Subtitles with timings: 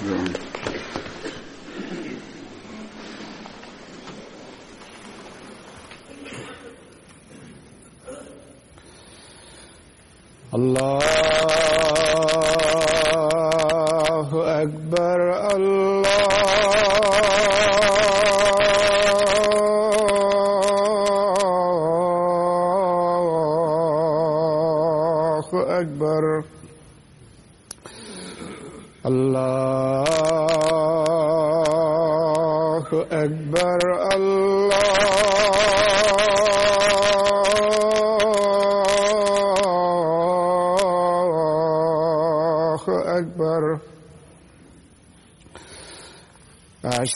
[0.00, 0.38] Amen.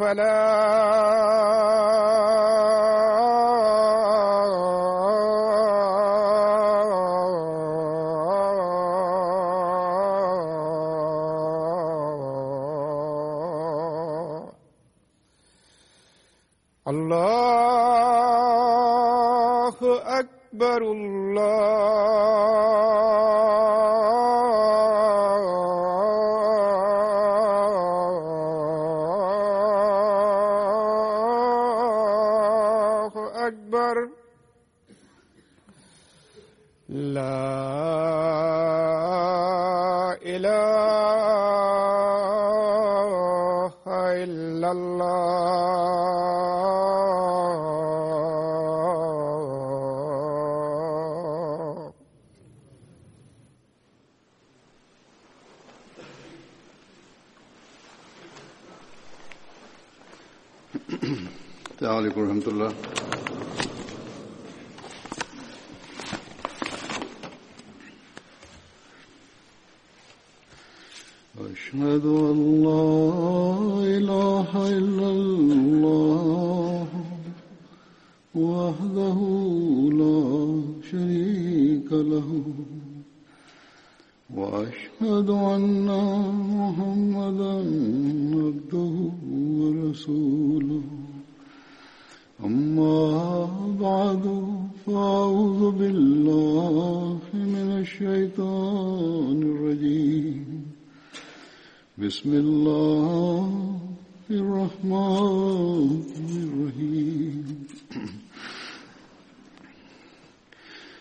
[0.00, 1.26] الفلاح
[16.88, 19.74] الله
[20.20, 21.46] أكبر الله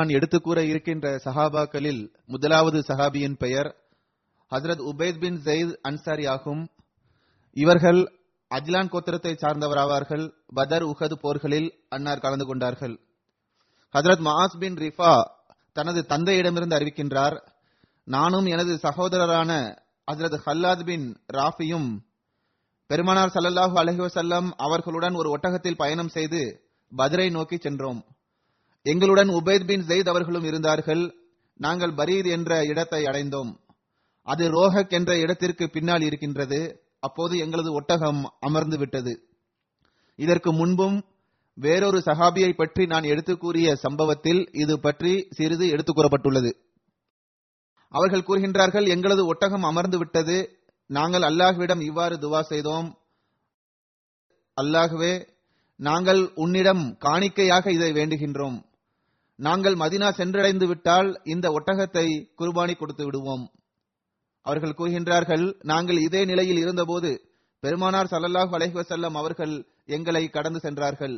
[0.00, 3.76] நான் எடுத்துக் கூற இருக்கின்ற சஹாபாக்களில் முதலாவது சஹாபியின் பெயர்
[4.50, 6.70] ஹசரத் உபைத் பின் ஜெயித் அன்சாரி ஆகும்.
[7.52, 8.20] இவர்கள்
[8.54, 10.32] அஜ்லான் கோத்திரத்தை சார்ந்தவராவார்கள்.
[10.46, 13.00] பதர் உஹது போர்களில் அன்னார் கலந்து கொண்டார்கள்.
[13.98, 15.30] ஹசரத் மஹாஸ் பின் ரிஃபா
[15.72, 17.52] தனது தந்தையிடமிருந்து அறிவிக்கின்றார்
[18.04, 19.78] நானும் எனது சகோதரரான
[20.12, 21.98] ஹசரத் ஹல்லாத் பின் ராஃபியும்
[22.86, 26.64] பெருமானார் சல்லல்லாஹு அலஹி வசல்லம் அவர்களுடன் ஒரு ஒட்டகத்தில் பயணம் செய்து
[26.96, 28.04] பதரை நோக்கி சென்றோம்.
[28.82, 31.14] எங்களுடன் உபைத் பின் ஜெயித் அவர்களும் இருந்தார்கள்.
[31.56, 33.56] நாங்கள் பரீர் என்ற இடத்தை அடைந்தோம்.
[34.22, 36.82] அது ரோஹக் என்ற இடத்திற்கு பின்னால் இருக்கின்றது.
[37.00, 39.28] அப்போது எங்களது ஒட்டகம் அமர்ந்து விட்டது.
[40.16, 41.04] இதற்கு முன்பும்
[41.54, 46.54] வேறொரு சஹாபியை பற்றி நான் எடுத்து கூறிய சம்பவத்தில் இது பற்றி சிறிது எடுத்துக் கூறப்பட்டுள்ளது.
[47.88, 50.58] அவர்கள் கூறுகின்றார்கள் எங்களது ஒட்டகம் அமர்ந்து விட்டது.
[50.86, 52.98] நாங்கள் அல்லாஹ்விடம் இவ்வாறு துவா செய்தோம்.
[54.60, 55.28] அல்லாஹ்வே
[55.76, 58.68] நாங்கள் உன்னிடம் காணிக்கையாக இதை வேண்டுகின்றோம்.
[59.46, 62.06] நாங்கள் மதினா சென்றடைந்து விட்டால் இந்த ஒட்டகத்தை
[62.40, 63.44] குர்பானி கொடுத்து விடுவோம்.
[64.46, 67.10] அவர்கள் கூறுகின்றார்கள் நாங்கள் இதே நிலையில் இருந்தபோது
[67.62, 68.76] பெருமானார் ஸல்லல்லாஹு அலைஹி
[69.22, 69.54] அவர்கள்
[69.96, 71.16] எங்களை கடந்து சென்றார்கள்.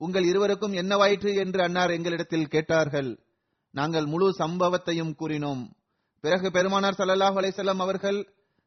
[0.00, 3.10] உங்கள் இருவருக்கும் என்னவாயிற்று என்று அன்னார் எங்களிடத்தில் கேட்டார்கள்.
[3.74, 5.62] நாங்கள் முழு சம்பவத்தையும் கூறினோம்.
[6.24, 8.18] பிறகு பெருமானார் ஸல்லல்லாஹு அலைசல்லம் அவர்கள்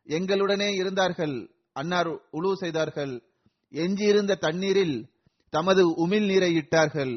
[0.08, 1.36] எங்களுடனே இருந்தார்கள்.
[1.74, 3.14] அன்னார் உழு செய்தார்கள்.
[3.74, 4.96] எஞ்சியிருந்த தண்ணீரில்
[5.54, 7.14] தமது உமிழ் நீரை இட்டார்கள்.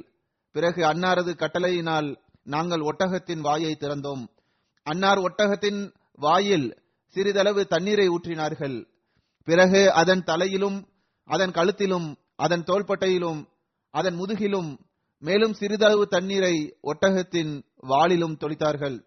[0.54, 2.08] பிறகு அன்னாரது கட்டளையினால்
[2.54, 4.24] நாங்கள் ஒட்டகத்தின் வாயை திறந்தோம்.
[4.86, 5.80] அன்னார் ஒட்டகத்தின்
[6.24, 6.66] வாயில்
[7.14, 8.76] சிறிதளவு தண்ணீரை ஊற்றினார்கள்.
[9.48, 10.78] பிறகு அதன் தலையிலும்
[11.28, 13.40] அதன் கழுத்திலும் அதன் தோள்பட்டையிலும்
[13.94, 14.70] அதன் முதுகிலும்
[15.22, 17.52] மேலும் சிறிதளவு தண்ணீரை ஒட்டகத்தின்
[17.90, 18.98] வாளிலும் தொளித்தார்கள்.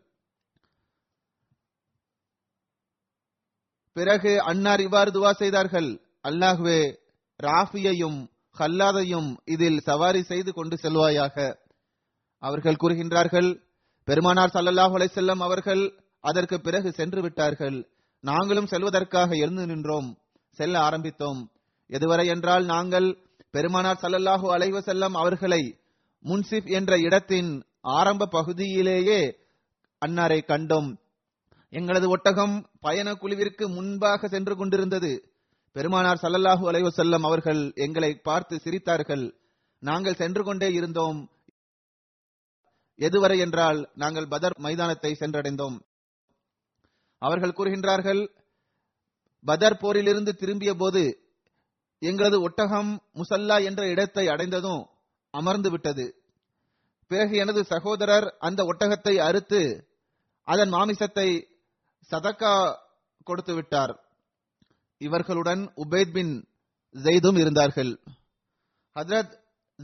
[3.95, 5.89] பிறகு அன்னார் இவ்வாறு துவா செய்தார்கள்.
[6.23, 6.79] அல்லாஹ்வே
[7.39, 8.19] ராஃபியையும்
[8.59, 11.55] ஹல்லாதையும் இதில் சவாரி செய்து கொண்டு செல்வாயாக.
[12.39, 13.61] அவர்கள் கூறுகின்றார்கள்
[14.03, 17.87] பெருமானார் சல்லல்லாஹ் செல்லம் அவர்கள் அதற்கு பிறகு சென்று விட்டார்கள்.
[18.19, 20.17] நாங்களும் செல்வதற்காக எழுந்து நின்றோம்
[20.49, 21.49] செல்ல ஆரம்பித்தோம்.
[21.87, 23.17] எதுவரை என்றால் நாங்கள்
[23.51, 25.79] பெருமானார் சல்லல்லாஹு அலைவ செல்லம் அவர்களை
[26.23, 29.37] முன்சிப் என்ற இடத்தின் ஆரம்ப பகுதியிலேயே
[30.05, 30.97] அன்னாரை கண்டோம்.
[31.69, 35.26] எங்களது ஒட்டகம் பயண குழுவிற்கு முன்பாக சென்று கொண்டிருந்தது.
[35.77, 39.25] பெருமானார் சல்லல்லாஹு அலைஹி வஸல்லம் அவர்கள் எங்களை பார்த்து சிரித்தார்கள்.
[39.83, 41.19] நாங்கள் சென்று கொண்டே இருந்தோம்.
[42.99, 45.77] எதுவரை என்றால் நாங்கள் பதர் மைதானத்தை சென்றடைந்தோம்.
[47.21, 48.21] அவர்கள் கூறுகின்றார்கள்
[49.45, 51.03] பதர் போரிலிருந்து திரும்பிய போது
[52.01, 52.89] எங்களது ஒட்டகம்
[53.19, 54.81] முசல்லா என்ற இடத்தை அடைந்ததும்
[55.33, 56.05] அமர்ந்து விட்டது.
[57.07, 59.61] பிறகு எனது சகோதரர் அந்த ஒட்டகத்தை அறுத்து
[60.47, 61.29] அதன் மாமிசத்தை
[62.11, 62.55] சதக்கா
[63.23, 63.93] கொடுத்து விட்டார்.
[64.97, 66.47] இவர்களுடன் உபேத் பின்
[66.95, 67.99] ஜெய்தும் இருந்தார்கள்.
[68.95, 69.33] ஹஜரத்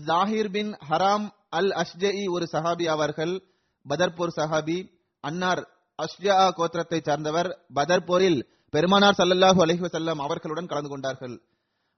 [0.05, 3.43] ஜாகிர் பின் ஹராம் அல் அஷ்ஜஇ ஒரு சஹாபி ஆவார்கள்.
[3.89, 4.89] பதர்பூர் சஹாபி
[5.19, 5.67] அன்னார்
[5.99, 7.65] அஷ்ஜா கோத்திரத்தை சார்ந்தவர்.
[7.75, 11.41] பதர்பூரில் பெருமானார் சல்லல்லாஹு அலஹி வசல்லம் அவர்களுடன் கலந்து கொண்டார்கள்.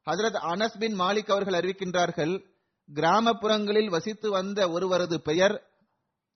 [0.06, 2.46] ஹசரத் அனஸ் பின் மாலிக் அவர்கள் அறிவிக்கின்றார்கள்
[2.94, 5.64] கிராமப்புறங்களில் வசித்து வந்த ஒருவரது பெயர்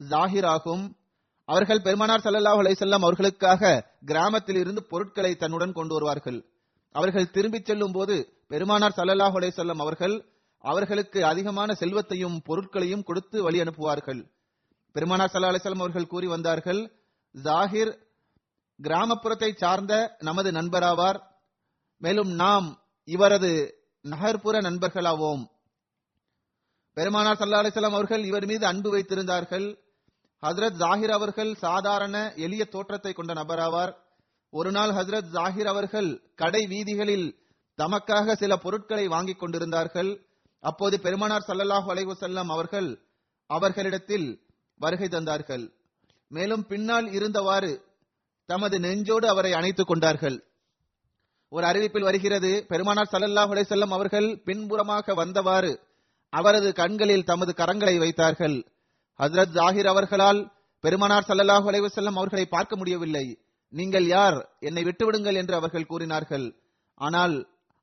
[0.09, 0.95] ஜாகிர் ஆகும்.
[1.45, 6.48] அவர்கள் பெருமானார் சல்லல்லாஹு அலைசல்லாம் அவர்களுக்காக கிராமத்தில் இருந்து பொருட்களை தன்னுடன் கொண்டு வருவார்கள்.
[6.91, 10.25] அவர்கள் திரும்பிச் செல்லும் போது பெருமானார் சல்லல்லாஹ் செல்லம் அவர்கள்
[10.59, 14.31] அவர்களுக்கு அதிகமான செல்வத்தையும் பொருட்களையும் கொடுத்து வழி அனுப்புவார்கள்.
[14.91, 16.91] பெருமானார் சல்லா அலைஹி அவர்கள் கூறி வந்தார்கள்
[17.43, 17.97] ஜாகிர்
[18.81, 21.19] கிராமப்புறத்தை சார்ந்த நமது நண்பராவார்.
[21.97, 25.47] மேலும் நாம் இவரது நகர்ப்புற நண்பர்களாவோம்.
[26.93, 29.77] பெருமானார் சல்லா அலிசல்லாம் அவர்கள் இவர் மீது அன்பு வைத்திருந்தார்கள்.
[30.41, 33.95] ஹசரத் ஜாகிர் அவர்கள் சாதாரண எளிய தோற்றத்தை கொண்ட நபராவார்.
[34.49, 34.91] ஒரு நாள்
[35.35, 37.35] ஜாகிர் அவர்கள் கடை வீதிகளில்
[37.77, 40.25] தமக்காக சில பொருட்களை வாங்கிக் கொண்டிருந்தார்கள்.
[40.59, 43.01] அப்போது பெருமானார் சல்லல்லாஹு அலைஹி அவர்கள்
[43.47, 44.41] அவர்களிடத்தில்
[44.75, 45.71] வருகை தந்தார்கள்.
[46.27, 47.81] மேலும் பின்னால் இருந்தவாறு
[48.45, 50.43] தமது நெஞ்சோடு அவரை அணைத்துக் கொண்டார்கள்.
[51.49, 55.79] ஒரு அறிவிப்பில் வருகிறது பெருமானார் ஸல்லல்லாஹு அலைசல்லம் அவர்கள் பின்புறமாக வந்தவாறு
[56.29, 58.65] அவரது கண்களில் தமது கரங்களை வைத்தார்கள்.
[59.19, 63.37] ஹசரத் ஜாகிர் அவர்களால் பெருமானார் சல்லல்லாஹ் அலைவசல்லம் அவர்களை பார்க்க முடியவில்லை.
[63.73, 64.37] நீங்கள் யார்?
[64.67, 66.47] என்னை விட்டுவிடுங்கள் என்று அவர்கள் கூறினார்கள்.
[66.97, 67.35] ஆனால்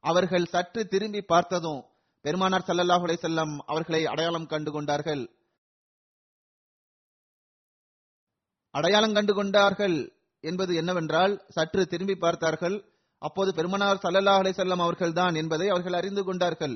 [0.04, 1.80] அவர்கள் சற்று திரும்பி பார்த்ததும்
[2.24, 5.22] பெருமானார் சல்லல்லாஹ் செல்லம் அவர்களை அடையாளம் கண்டு கொண்டார்கள்.
[8.74, 9.96] அடையாளம் கண்டு கொண்டார்கள்
[10.44, 12.76] என்பது என்னவென்றால் சற்று திரும்பி பார்த்தார்கள்.
[13.22, 16.74] அப்போது பெருமனார் சல்லல்லா செல்லம் அவர்கள்தான் என்பதை அவர்கள் அறிந்து கொண்டார்கள்.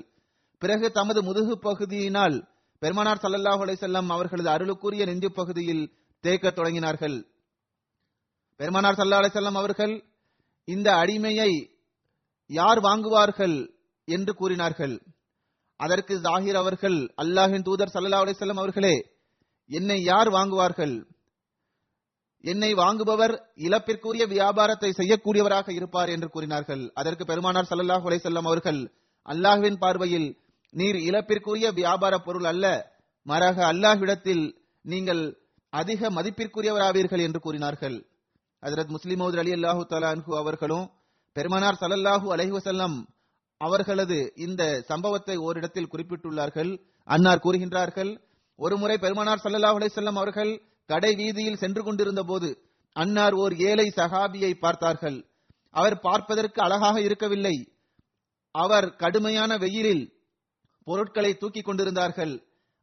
[0.62, 2.37] பிறகு தமது முதுகு பகுதியினால்
[2.83, 5.85] பெருமானார் சல்லல்லாஹ் செல்லம் அவர்களது அருளுக்குரிய நெஞ்சு பகுதியில்
[6.25, 7.19] தேய்க்க தொடங்கினார்கள்.
[8.61, 9.95] பெருமானார் சல்லா அலிசல்லாம் அவர்கள்
[10.69, 11.50] இந்த அடிமையை
[12.50, 13.57] யார் வாங்குவார்கள்
[14.09, 14.95] என்று கூறினார்கள்.
[15.81, 18.97] அதற்கு ஜாகிர் அவர்கள் அல்லாஹின் தூதர் சல்லா அலிசல்லாம் அவர்களே
[19.71, 20.95] என்னை யார் வாங்குவார்கள்?
[22.45, 23.35] என்னை வாங்குபவர்
[23.67, 26.83] இழப்பிற்குரிய வியாபாரத்தை செய்யக்கூடியவராக இருப்பார் என்று கூறினார்கள்.
[27.00, 28.81] அதற்கு பெருமானார் சல்லல்லாஹ் அலிசல்லாம் அவர்கள்
[29.29, 30.29] அல்லாஹ்வின் பார்வையில்
[30.75, 32.67] நீர் இழப்பிற்குரிய வியாபார பொருள் அல்ல
[33.26, 34.45] மாறாக அல்லாஹ்விடத்தில்
[34.85, 35.23] நீங்கள்
[35.73, 37.99] அதிக மதிப்பிற்குரியவராவீர்கள் என்று கூறினார்கள்.
[38.62, 40.87] ஹசரத் முஸ்லிமோது அலி அல்லாஹு தலான்ஹு அவர்களும்
[41.33, 42.97] பெருமனார் சல்லல்லாஹு அலைஹி வஸல்லம்
[43.57, 46.81] அவர்களது இந்த சம்பவத்தை ஓரிடத்தில் குறிப்பிட்டுள்ளார்கள்.
[47.05, 48.11] அன்னார் கூறுகின்றார்கள்
[48.57, 50.52] ஒருமுறை பெருமானார் சல்லல்லாஹு அலைஹி அவர்கள்
[50.87, 52.49] கடை வீதியில் சென்று கொண்டிருந்த போது
[52.93, 55.19] அன்னார் ஓர் ஏழை சஹாபியை பார்த்தார்கள்.
[55.71, 57.57] அவர் பார்ப்பதற்கு அழகாக இருக்கவில்லை.
[58.55, 60.05] அவர் கடுமையான வெயிலில்
[60.87, 62.35] பொருட்களை தூக்கிக் கொண்டிருந்தார்கள்.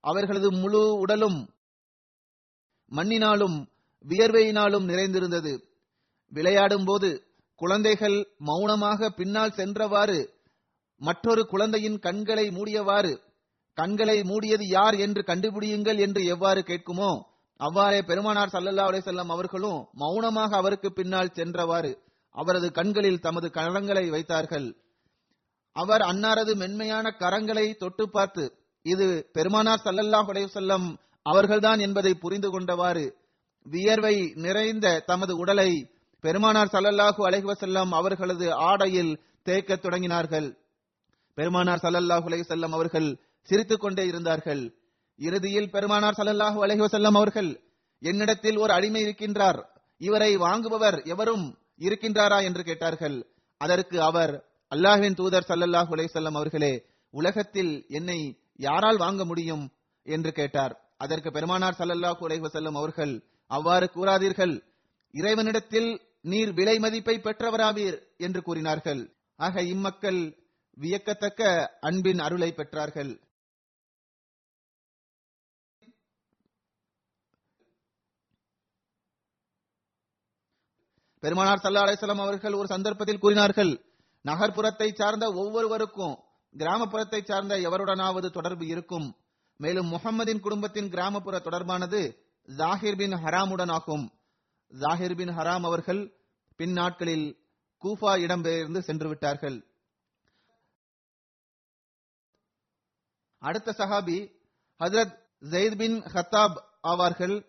[0.04, 1.40] அவர்களது முழு உடலும்
[2.92, 3.58] மண்ணினாலும்
[4.06, 5.54] வியர்வையினாலும் நிறைந்திருந்தது.
[6.32, 7.10] விளையாடும் போது
[7.62, 10.20] குழந்தைகள் மௌனமாக பின்னால் சென்றவாறு
[11.02, 13.14] மற்றொரு குழந்தையின் கண்களை மூடியவாறு
[13.78, 17.12] கண்களை மூடியது யார் என்று கண்டுபிடியுங்கள் என்று எவ்வாறு கேட்குமோ
[17.60, 21.92] அவ்வாறே பெருமானார் சல்லல்லா அலிசல்லாம் அவர்களும் மௌனமாக அவருக்கு பின்னால் சென்றவாறு
[22.36, 24.68] அவரது கண்களில் தமது கரங்களை வைத்தார்கள்.
[25.76, 28.44] அவர் அன்னாரது மென்மையான கரங்களை தொட்டு பார்த்து
[28.86, 33.06] இது பெருமானார் சல்லல்லாஹு அலைஹி அவர்கள்தான் என்பதை புரிந்து கொண்டவாறு
[33.66, 35.70] வியர்வை நிறைந்த தமது உடலை
[36.20, 40.58] பெருமானார் சல்லல்லாஹு அலைஹுவசல்லம் அவர்களது ஆடையில் தேய்க்கத் தொடங்கினார்கள்.
[41.34, 44.76] பெருமானார் சல்லல்லாஹு அலைஹுசல்லம் அவர்கள் சிரித்துக் கொண்டே இருந்தார்கள்.
[45.18, 47.62] இறுதியில் பெருமானார் சல்லல்லாஹு அலைஹுவசல்லம் அவர்கள்
[48.00, 49.64] என்னிடத்தில் ஒரு அடிமை இருக்கின்றார்.
[49.98, 52.44] இவரை வாங்குபவர் எவரும் இருக்கின்றாரா?
[52.44, 53.26] என்று கேட்டார்கள்.
[53.58, 54.46] அதற்கு அவர்
[54.76, 59.72] அல்லாஹின் தூதர் சல்லல்லாஹு அலைஹுசல்லம் அவர்களே உலகத்தில் என்னை யாரால் வாங்க முடியும்?
[60.04, 60.82] என்று கேட்டார்.
[60.98, 64.62] அதற்கு பெருமானார் சல்லல்லாஹு அலைஹுவசல்லம் அவர்கள் அவ்வாறு கூறாதீர்கள்.
[65.12, 69.16] இறைவனிடத்தில் நீர் விலை மதிப்பை பெற்றவராவீர் என்று கூறினார்கள்.
[69.36, 70.22] ஆக இம்மக்கள்
[70.78, 71.42] வியக்கத்தக்க
[71.80, 73.26] அன்பின் அருளை பெற்றார்கள்.
[81.20, 83.72] பெருமானார் சல்லா அலிஸ்லாம் அவர்கள் ஒரு சந்தர்ப்பத்தில் கூறினார்கள்
[84.26, 86.16] நகர்ப்புறத்தை சார்ந்த ஒவ்வொருவருக்கும்
[86.56, 89.08] கிராமப்புறத்தை சார்ந்த எவருடனாவது தொடர்பு இருக்கும்.
[89.58, 92.02] மேலும் முகம்மதின் குடும்பத்தின் கிராமப்புற தொடர்பானது
[92.48, 94.06] ஜாகிர் பின் ஹராமுடன் ஆகும்.
[94.70, 96.14] ஜாகிர் பின் ஹராம் அவர்கள்
[96.56, 97.46] பின் நாட்களில்
[97.84, 99.66] கூஃபா இடம்பெயர்ந்து சென்று விட்டார்கள்
[103.40, 104.32] அடுத்த சஹாபி
[104.80, 107.46] ஹஜரத் ஜெயித் பின் ஹத்தாப் ஆவார்கள்.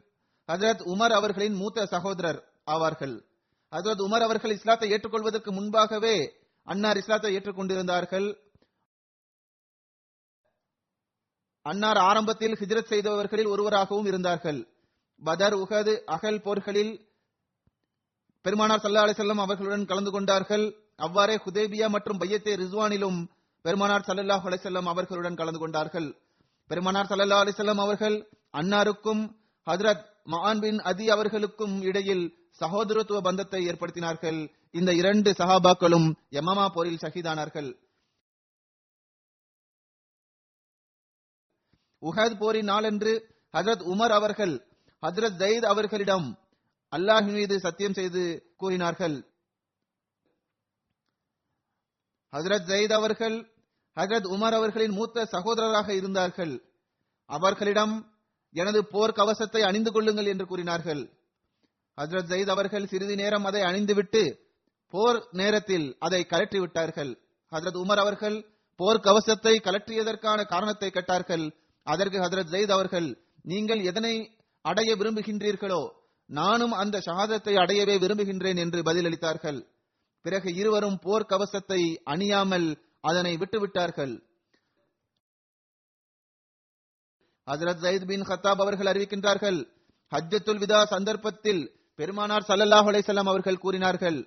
[0.46, 3.24] ஹஜரத் உமர் அவர்களின் மூத்த சகோதரர் ஆவார்கள்.
[3.70, 6.32] ஹஜரத் உமர் அவர்கள் இஸ்லாத்தை ஏற்றுக்கொள்வதற்கு முன்பாகவே
[6.62, 8.40] அன்னார் இஸ்லாத்தை ஏற்றுக்கொண்டிருந்தார்கள்.
[11.62, 14.68] அன்னார் ஆரம்பத்தில் ஹிஜ்ரத் செய்தவர்களில் ஒருவராகவும் இருந்தார்கள்.
[15.24, 17.07] பதர் உகது அகல் போர்களில்
[18.48, 20.62] பெருமானார் சல்லா அலிசல்லம் அவர்களுடன் கலந்து கொண்டார்கள்.
[21.06, 23.18] அவ்வாறே ஹுதேபியா மற்றும் பையத்தே ரிஸ்வானிலும்
[23.64, 26.06] பெருமானார் சல்லல்லாஹ் அலிசல்லம் அவர்களுடன் கலந்து கொண்டார்கள்.
[26.70, 28.16] பெருமானார் சல்லல்லா அலிசல்லம் அவர்கள்
[28.52, 29.22] அன்னாருக்கும்
[29.66, 32.24] ஹஜரத் மகான் பின் அதி அவர்களுக்கும் இடையில்
[32.60, 34.40] சகோதரத்துவ பந்தத்தை ஏற்படுத்தினார்கள்.
[34.70, 37.70] இந்த இரண்டு சஹாபாக்களும் யமமா போரில் ஷஹீதானார்கள்.
[42.02, 43.12] உஹத் போரின் நாளன்று
[43.56, 44.56] ஹஜரத் உமர் அவர்கள்
[45.02, 46.28] ஹஜரத் ஜயித் அவர்களிடம்
[46.92, 49.16] அல்லாஹ் மீது சத்தியம் செய்து கூறினார்கள்.
[52.32, 53.54] ஹசரத் ஜயித் அவர்கள்
[53.96, 56.62] ஹசரத் உமர் அவர்களின் மூத்த சகோதரராக இருந்தார்கள்.
[57.24, 58.16] அவர்களிடம்
[58.50, 61.18] எனது போர் கவசத்தை அணிந்து கொள்ளுங்கள் என்று கூறினார்கள்.
[61.96, 64.38] ஹசரத் ஜயித் அவர்கள் சிறிது நேரம் அதை அணிந்துவிட்டு
[64.86, 67.18] போர் நேரத்தில் அதை கலற்றி விட்டார்கள்.
[67.50, 71.56] ஹஜரத் உமர் அவர்கள் போர் கவசத்தை கலற்றியதற்கான காரணத்தை கேட்டார்கள்.
[71.82, 75.96] அதற்கு ஹசரத் ஜெயித் அவர்கள் நீங்கள் எதனை அடைய விரும்புகின்றீர்களோ
[76.30, 79.60] நானும் அந்த ஷஹாதத்தை அடையவே விரும்புகின்றேன் என்று பதிலளித்தார்கள்.
[80.24, 82.68] பிறகு இருவரும் போர் கவசத்தை அணியாமல்
[83.00, 84.14] அதனை விட்டுவிட்டார்கள்.
[87.46, 89.58] ஹசரத் ஜயித் பின் ஹத்தாப் அவர்கள் அறிவிக்கின்றார்கள்
[90.12, 91.62] ஹஜ்ஜத்துல் விதா சந்தர்ப்பத்தில்
[91.98, 94.18] பெருமானார் சல்லல்லாஹ் அலைசல்லாம் அவர்கள் கூறினார்கள்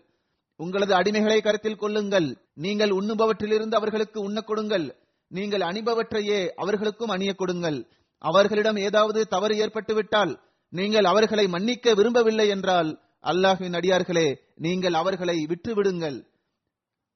[0.60, 4.86] உங்களது அடிமைகளை கருத்தில் கொள்ளுங்கள் நீங்கள் உண்ணுபவற்றிலிருந்து அவர்களுக்கு உண்ண கொடுங்கள்
[5.32, 7.80] நீங்கள் அணிபவற்றையே அவர்களுக்கும் அணிய கொடுங்கள்
[8.22, 10.34] அவர்களிடம் ஏதாவது தவறு ஏற்பட்டுவிட்டால்
[10.74, 12.90] நீங்கள் அவர்களை மன்னிக்க விரும்பவில்லை என்றால்
[13.24, 16.20] அல்லாஹ்வின் அடியார்களே நீங்கள் அவர்களை விட்டு விடுங்கள்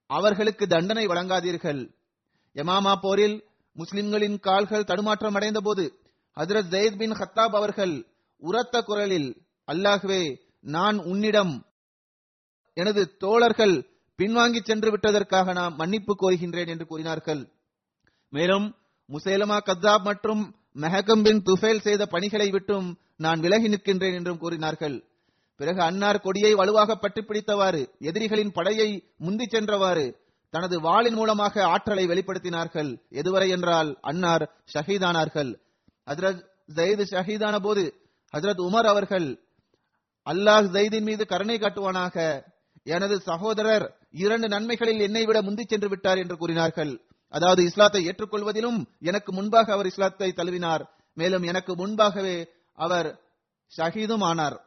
[0.09, 1.81] அவர்களுக்கு தண்டனை வழங்காதீர்கள்.
[2.55, 3.37] யமாமா போரில்
[3.75, 5.85] முஸ்லிம்களின் கால்கள் தடுமாற்றம் அடைந்த போது
[6.37, 7.95] ஹஜரத் ஜெயத் பின் ஹத்தாப் அவர்கள்
[8.41, 9.29] உரத்த குரலில்
[9.67, 10.21] அல்லாஹ்வே
[10.61, 11.53] நான் உன்னிடம்
[12.73, 13.75] எனது தோழர்கள்
[14.19, 17.41] பின்வாங்கி சென்று விட்டதற்காக நான் மன்னிப்பு கோருகின்றேன் என்று கூறினார்கள்.
[18.33, 18.67] மேலும்
[19.09, 20.43] முசேலமா கத்தாப் மற்றும்
[20.75, 24.95] மெஹகம் பின் துஃபேல் செய்த பணிகளை விட்டும் நான் விலகி நிற்கின்றேன் என்றும் கூறினார்கள்.
[25.59, 30.05] பிறகு அன்னார் கொடியை வலுவாக பற்றி பிடித்தவாறு எதிரிகளின் படையை முந்தி சென்றவாறு
[30.53, 32.91] தனது வாளின் மூலமாக ஆற்றலை வெளிப்படுத்தினார்கள்.
[33.21, 35.51] எதுவரை என்றால் அன்னார் ஷஹீதானார்கள்.
[36.07, 36.41] ஹசரத்
[36.77, 37.83] ஜெயித் ஷஹீதான போது
[38.33, 39.27] ஹசரத் உமர் அவர்கள்
[40.27, 42.15] அல்லாஹ் ஜெயிதின் மீது கருணை காட்டுவானாக.
[42.85, 43.85] எனது சகோதரர்
[44.23, 46.93] இரண்டு நன்மைகளில் என்னை விட முந்தி சென்று விட்டார் என்று கூறினார்கள்.
[47.27, 50.89] அதாவது இஸ்லாத்தை ஏற்றுக்கொள்வதிலும் எனக்கு முன்பாக அவர் இஸ்லாத்தை தழுவினார்.
[51.13, 53.21] மேலும் எனக்கு முன்பாகவே அவர்
[53.77, 54.63] ஷஹீதும் ஆனார்.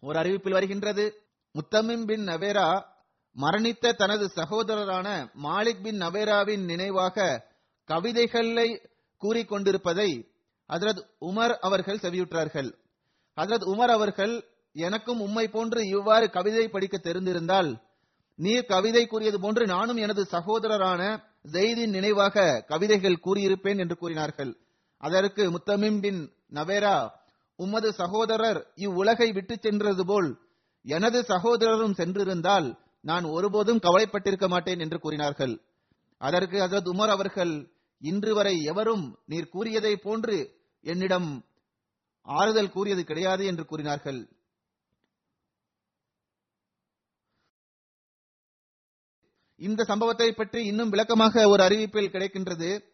[0.00, 1.22] ஒரு அறிவிப்பில் வருகின்றது.
[1.52, 2.84] முத்தமிம் பின் நவேரா
[3.36, 7.46] மரணித்த தனது சகோதரரான மாலிக் பின் நவேராவின் நினைவாக
[7.84, 8.90] கவிதைகளை
[9.22, 10.10] கூறிக்கொண்டிருப்பதை
[10.68, 12.81] ஹசரத் உமர் அவர்கள் செவியுற்றார்கள்.
[13.36, 14.34] ஹசரத் உமர் அவர்கள்
[14.72, 17.70] எனக்கும் உம்மை போன்று இவ்வாறு கவிதை படிக்க தெரிந்திருந்தால்
[18.38, 21.02] நீர் கவிதை கூறியது போன்று நானும் எனது சகோதரரான
[21.52, 24.52] ஜெய்தின் நினைவாக கவிதைகள் கூறியிருப்பேன் என்று கூறினார்கள்.
[25.00, 26.20] அதற்கு முத்தமிம் பின்
[26.52, 26.96] நவேரா
[27.58, 30.30] உமது சகோதரர் இவ்வுலகை விட்டு சென்றது போல்
[30.84, 32.68] எனது சகோதரரும் சென்றிருந்தால்
[33.00, 35.54] நான் ஒருபோதும் கவலைப்பட்டிருக்க மாட்டேன் என்று கூறினார்கள்.
[36.20, 37.54] அதற்கு ஹசரத் உமர் அவர்கள்
[38.02, 40.36] இன்று வரை எவரும் நீர் கூறியதை போன்று
[40.84, 41.28] என்னிடம்
[42.22, 44.28] ஆறுதல் கூறியது கிடையாது என்று கூறினார்கள்.
[49.56, 52.84] இந்த சம்பவத்தை பற்றி இன்னும் விளக்கமாக ஒரு அறிவிப்பில் கிடைக்கின்றது.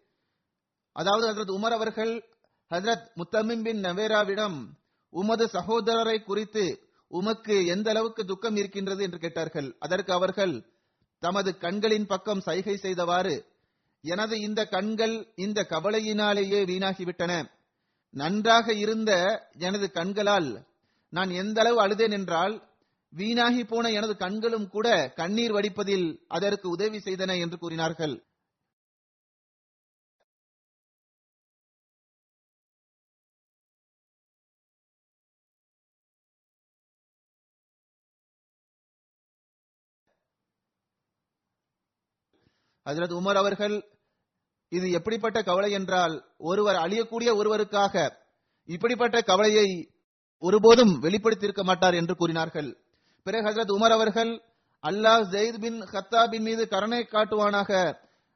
[0.93, 2.25] அதாவது ஹசரத் உமர் அவர்கள்
[2.71, 4.79] ஹசரத் முத்தமிம் பின் நவேராவிடம்
[5.11, 9.03] உமது சகோதரரை குறித்து உமக்கு எந்த அளவுக்கு துக்கம் இருக்கின்றது?
[9.03, 9.77] என்று கேட்டார்கள்.
[9.79, 10.65] அதற்கு அவர்கள்
[11.19, 13.47] தமது கண்களின் பக்கம் சைகை செய்தவாறு
[14.01, 17.58] எனது இந்த கண்கள் இந்த கவலையினாலேயே வீணாகிவிட்டன.
[18.15, 19.11] நன்றாக இருந்த
[19.59, 20.67] எனது கண்களால்
[21.13, 22.55] நான் எந்த அளவு அழுதேன் என்றால்
[23.13, 28.15] வீணாகி போன எனது கண்களும் கூட கண்ணீர் வடிப்பதில் அதற்கு உதவி செய்தன என்று கூறினார்கள்.
[42.87, 43.98] அதிலது உமர் அவர்கள்
[44.73, 47.95] இது எப்படிப்பட்ட கவலை என்றால் ஒருவர் அழியக்கூடிய ஒருவருக்காக
[48.69, 49.69] இப்படிப்பட்ட கவலையை
[50.43, 52.69] ஒருபோதும் வெளிப்படுத்தியிருக்க மாட்டார் என்று கூறினார்கள்.
[53.27, 54.33] பிறகு ஹசரத் உமர் அவர்கள்
[54.85, 57.71] அல்லாஹ் ஜெயித் பின் ஹத்தாபின் மீது கருணை காட்டுவானாக.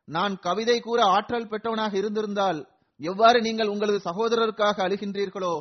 [0.08, 2.60] நான் கவிதை கூற ஆற்றல் பெற்றவனாக இருந்திருந்தால்
[3.00, 5.54] எவ்வாறு நீங்கள் உங்களது சகோதரருக்காக அழுகின்றீர்களோ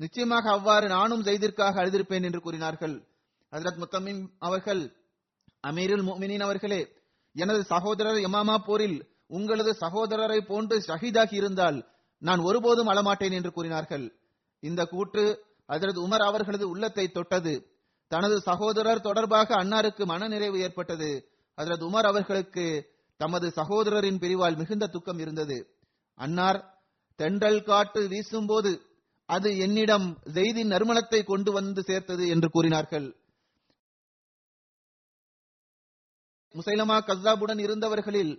[0.00, 2.96] நிச்சயமாக அவ்வாறு நானும் ஜெய்திற்காக அழுதிருப்பேன் என்று கூறினார்கள்.
[3.52, 4.82] ஹசரத் முத்தமின் அவர்கள்
[5.64, 6.80] அமீருல் முமினின் அவர்களே
[7.36, 8.98] எனது சகோதரர் யமாமா போரில்
[9.30, 11.78] உங்களது சகோதரரை போன்று ஷஹீதாகி இருந்தால்
[12.18, 14.06] நான் ஒருபோதும் அழமாட்டேன் என்று கூறினார்கள்.
[14.62, 15.24] இந்த கூற்று
[15.68, 17.54] அதரது உமர் அவர்களது உள்ளத்தை தொட்டது.
[18.10, 21.10] தனது சகோதரர் தொடர்பாக அன்னாருக்கு மனநிறைவு ஏற்பட்டது.
[21.58, 25.58] அதரது உமர் அவர்களுக்கு தமது சகோதரரின் பிரிவால் மிகுந்த துக்கம் இருந்தது.
[26.18, 26.58] அன்னார்
[27.18, 28.72] தென்றல் காட்டு வீசும்போது
[29.28, 33.06] அது என்னிடம் செய்தி நறுமணத்தை கொண்டு வந்து சேர்த்தது என்று கூறினார்கள்.
[36.54, 38.32] முசைலமா கசாபுடன் இருந்தவர்களில்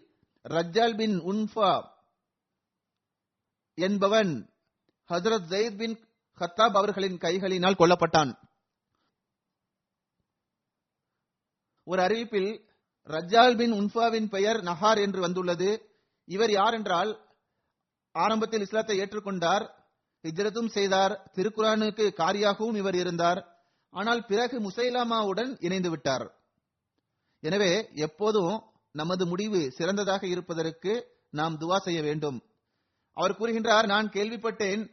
[0.45, 1.71] ரஜால் பின் உன்ஃபா
[3.77, 4.31] என்பவன்
[5.09, 5.95] ஹசரத் ஜெயித் பின்
[6.39, 8.31] ஹத்தாப் அவர்களின் கைகளினால் கொல்லப்பட்டான்.
[11.83, 12.51] ஒரு அறிவிப்பில்
[13.07, 15.69] ரஜால் பின் உன்ஃபாவின் பெயர் நஹார் என்று வந்துள்ளது.
[16.27, 17.11] இவர் யார் என்றால்
[18.11, 19.65] ஆரம்பத்தில் இஸ்லாத்தை ஏற்றுக்கொண்டார்
[20.23, 23.39] ஹிஜ்ரத்தும் செய்தார் திருக்குரானுக்கு காரியாகவும் இவர் இருந்தார்.
[23.89, 26.25] ஆனால் பிறகு முசைலாமாவுடன் இணைந்து விட்டார்.
[27.39, 28.55] எனவே எப்போதும்
[28.95, 30.91] நமது முடிவு சிறந்ததாக இருப்பதற்கு
[31.29, 32.37] நாம் துவா செய்ய வேண்டும்.
[33.13, 34.83] அவர் கூறுகின்றார் நான் கேள்விப்பட்டேன்.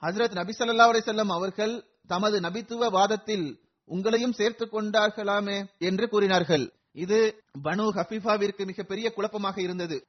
[0.00, 1.74] ஹசரத் நபி சல்லா செல்லம் அவர்கள்
[2.06, 3.46] தமது நபித்துவ வாதத்தில்
[3.88, 6.72] உங்களையும் சேர்த்துக் கொண்டார்களாமே என்று கூறினார்கள்.
[6.92, 7.18] இது
[7.64, 10.06] பனு ஹபீஃபாவிற்கு மிகப்பெரிய குழப்பமாக இருந்தது.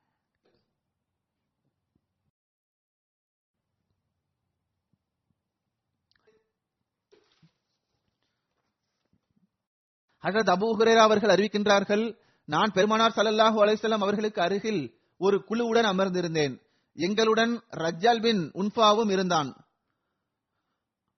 [10.24, 12.06] ஹஜரத் அபு ஹுரேரா அவர்கள் அறிவிக்கின்றார்கள்
[12.54, 14.82] நான் பெருமானார் சல்லல்லாஹு அலைசல்லாம் அவர்களுக்கு அருகில்
[15.18, 16.54] ஒரு குழுவுடன் அமர்ந்திருந்தேன்.
[16.98, 19.50] எங்களுடன் ரஜ்ஜால் பின் உன்ஃபாவும் இருந்தான்.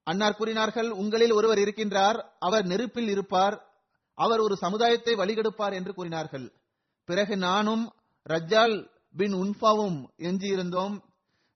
[0.08, 3.56] அன்னார் கூறினார்கள் உங்களில் ஒருவர் இருக்கின்றார் அவர் நெருப்பில் இருப்பார்
[4.18, 6.46] அவர் ஒரு சமுதாயத்தை வழிகெடுப்பார் என்று கூறினார்கள்.
[7.10, 7.86] பிறகு நானும்
[8.26, 8.76] ரஜ்ஜால்
[9.20, 9.98] பின் உன்ஃபாவும்
[10.30, 10.96] எஞ்சியிருந்தோம்.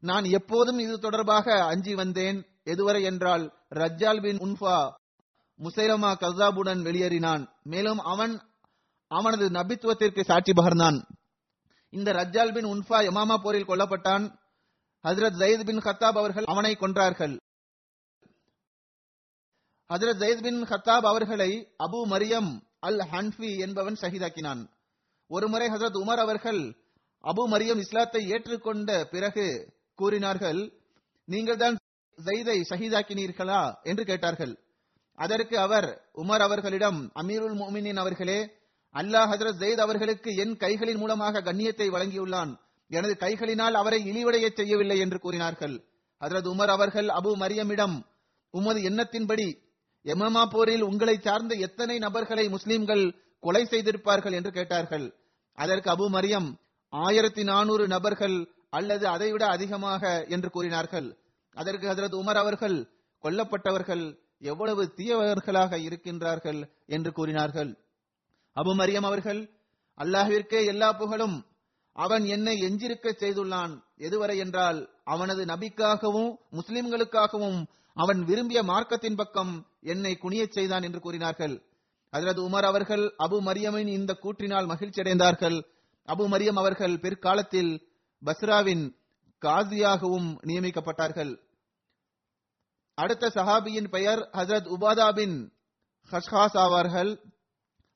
[0.03, 2.39] நான் எப்போதும் இது தொடர்பாக அஞ்சி வந்தேன்.
[2.65, 3.45] எதுவரை என்றால்
[3.81, 4.77] ரஜ்ஜால் பின் உன்ஃபா
[5.59, 7.43] முசைலமா கசாபுடன் வெளியேறினான்.
[7.73, 8.33] மேலும் அவன்
[9.07, 11.01] அவனது நபித்துவத்திற்கு சாட்சி பகர்ந்தான்.
[11.89, 14.35] இந்த ரஜால் பின் உன்ஃபா எமாமா போரில் கொல்லப்பட்டான்.
[15.03, 17.37] ஹஜரத் ஜயத் பின் கத்தாப் அவர்கள் அவனை கொன்றார்கள்.
[19.89, 24.69] ஹஜரத் ஜயத் பின் ஹத்தாப் அவர்களை அபு மரியம் அல் ஹன்ஃபி என்பவன் ஷஹீதாக்கினான்
[25.27, 26.61] ஒருமுறை ஹசரத் உமர் அவர்கள்
[27.23, 30.73] அபு மரியம் இஸ்லாத்தை ஏற்றுக்கொண்ட பிறகு கூறினார்கள்
[31.25, 31.75] நீங்கள் தான்
[32.25, 34.59] ஜெய்தை ஷஹீதாக்கினீர்களா என்று கேட்டார்கள்.
[35.15, 38.56] அதற்கு அவர் உமர் அவர்களிடம் அமீருல் மோமினின் அவர்களே
[38.97, 42.57] அல்லாஹ் ஹஜரத் ஜெயித் அவர்களுக்கு என் கைகளின் மூலமாக கண்ணியத்தை வழங்கியுள்ளான்.
[42.89, 45.83] எனது கைகளினால் அவரை இழிவடைய செய்யவில்லை என்று கூறினார்கள்.
[46.19, 48.01] ஹஜரத் உமர் அவர்கள் அபு மரியமிடம்
[48.49, 49.65] உமது எண்ணத்தின்படி
[50.03, 54.31] எமமா போரில் உங்களை சார்ந்த எத்தனை நபர்களை முஸ்லிம்கள் கொலை செய்திருப்பார்கள்?
[54.31, 55.13] என்று கேட்டார்கள்.
[55.53, 56.53] அதற்கு அபு மரியம்
[56.89, 61.17] ஆயிரத்தி நானூறு நபர்கள் அல்லது அதைவிட அதிகமாக என்று கூறினார்கள்.
[61.53, 62.89] அதற்கு ஹஜரத் உமர் அவர்கள்
[63.23, 66.69] கொல்லப்பட்டவர்கள் எவ்வளவு தீயவர்களாக இருக்கின்றார்கள்?
[66.85, 67.77] என்று கூறினார்கள்.
[68.57, 69.41] அபு மரியம் அவர்கள்
[69.97, 71.37] அல்லாஹிற்கே எல்லா புகழும்
[71.95, 73.73] அவன் என்னை எஞ்சிருக்க செய்துள்ளான்.
[73.97, 77.59] எதுவரை என்றால் அவனது நபிக்காகவும் முஸ்லிம்களுக்காகவும்
[77.93, 81.55] அவன் விரும்பிய மார்க்கத்தின் பக்கம் என்னை குனியச் செய்தான் என்று கூறினார்கள்.
[82.13, 85.57] ஹஜரத் உமர் அவர்கள் அபு மரியமின் இந்த கூற்றினால் மகிழ்ச்சி அடைந்தார்கள்
[86.07, 87.71] அபு மரியம் அவர்கள் பிற்காலத்தில்
[88.25, 88.83] பஸ்ராவின்
[89.41, 91.33] காசியாகவும் நியமிக்கப்பட்டார்கள்.
[92.97, 95.35] அடுத்த சஹாபியின் பெயர் ஹசரத் உபாதா பின்
[96.11, 97.11] ஹஷ்ஹாஸ் ஆவார்கள்.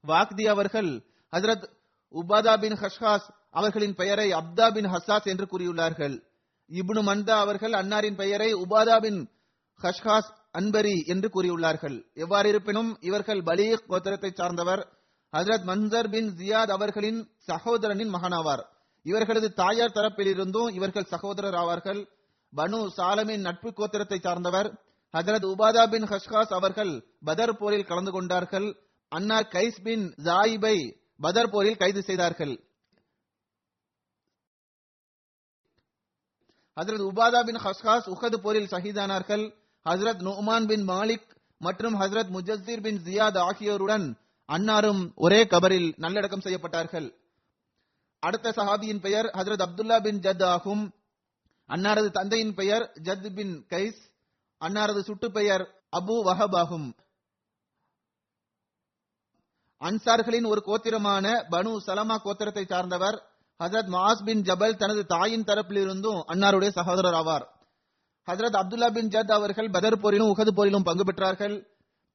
[0.01, 1.65] வாக்தி அவர்கள் ஹசரத்
[2.11, 6.15] உபாதா பின் ஹஷ்ஹாஸ் அவர்களின் பெயரை அப்தா பின் ஹசாஸ் என்று கூறியுள்ளார்கள்.
[6.69, 9.29] இப்னு மந்தா அவர்கள் அன்னாரின் பெயரை உபாதா பின்
[9.81, 12.03] ஹஷ்ஹாஸ் அன்பரி என்று கூறியுள்ளார்கள்.
[12.13, 14.87] எவ்வாறு இருப்பினும் இவர்கள் பலீக் கோத்திரத்தை சார்ந்தவர்.
[15.37, 18.63] ஹசரத் மன்சர் பின் ஜியாத் அவர்களின் சகோதரனின் மகனாவார்.
[19.03, 22.07] இவர்களது தாயார் தரப்பிலிருந்தும் இவர்கள் சகோதரர் ஆவார்கள்.
[22.55, 24.73] பனு சாலமின் நட்பு கோத்திரத்தை சார்ந்தவர்.
[25.13, 28.67] ஹஜரத் உபாதா பின் ஹஷ்காஸ் அவர்கள் பதர் போரில் கலந்து கொண்டார்கள்.
[29.11, 30.75] அன்னார் கைஸ் பின் ஜாயிபை
[31.19, 32.53] பதர் போரில் கைது செய்தார்கள்.
[36.75, 39.43] ஹசரத் உபாதா பின் ஹஸ்காஸ் உஹது போரில் ஷஹீதானார்கள்.
[39.89, 44.17] ஹசரத் நுமான் பின் மாலிக் மற்றும் ஹசரத் முஜஸ்தீர் பின் ஜியாத் ஆகியோருடன்
[44.49, 47.13] அன்னாரும் ஒரே கபரில் நல்லடக்கம் செய்யப்பட்டார்கள்.
[48.19, 50.93] அடுத்த சஹாபியின் பெயர் ஹசரத் அப்துல்லா பின் ஜத் ஆகும்.
[51.69, 54.01] அன்னாரது தந்தையின் பெயர் ஜத் பின் கைஸ்.
[54.59, 56.95] அன்னாரது சுட்டு பெயர் அபு வஹப் ஆகும்.
[59.81, 63.23] அன்சார்களின் ஒரு கோத்திரமான பனு சலமா கோத்திரத்தை சார்ந்தவர்
[63.63, 67.45] ஹசரத் மாஸ் பின் ஜபல் தனது தாயின் தரப்பிலிருந்தும் அன்னாருடைய சகோதரர் ஆவார்.
[68.31, 71.65] ஹசரத் அப்துல்லா பின் ஜத் அவர்கள் பதர் போரிலும் உகது போரிலும் பங்கு பெற்றார்கள்.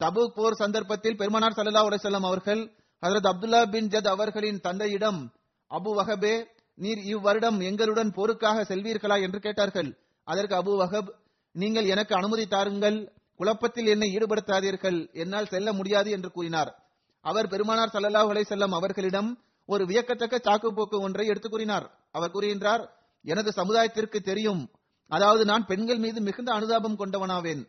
[0.00, 5.32] தபூக் போர் சந்தர்ப்பத்தில் பெருமானார் சல்லா உலசல்லம் அவர்கள் ஹசரத் அப்துல்லா பின் ஜத் அவர்களின் தந்தையிடம்
[5.70, 9.22] அபு வஹபே நீர் இவ்வருடம் எங்களுடன் போருக்காக செல்வீர்களா?
[9.22, 9.98] என்று கேட்டார்கள்.
[10.24, 11.08] அதற்கு அபு வஹப்
[11.52, 13.12] நீங்கள் எனக்கு அனுமதி தாருங்கள்.
[13.34, 15.12] குழப்பத்தில் என்னை ஈடுபடுத்தாதீர்கள்.
[15.12, 16.85] என்னால் செல்ல முடியாது என்று கூறினார்.
[17.26, 19.30] அவர் பெருமானார் சல்லல்லாஹ் அலை செல்லம் அவர்களிடம்
[19.68, 21.86] ஒரு வியக்கத்தக்க சாக்கு போக்கு ஒன்றை எடுத்து கூறினார்.
[22.12, 22.82] அவர் கூறுகின்றார்
[23.24, 24.62] எனது சமுதாயத்திற்கு தெரியும்.
[25.10, 27.62] அதாவது நான் பெண்கள் மீது மிகுந்த அனுதாபம் கொண்டவனாவேன்.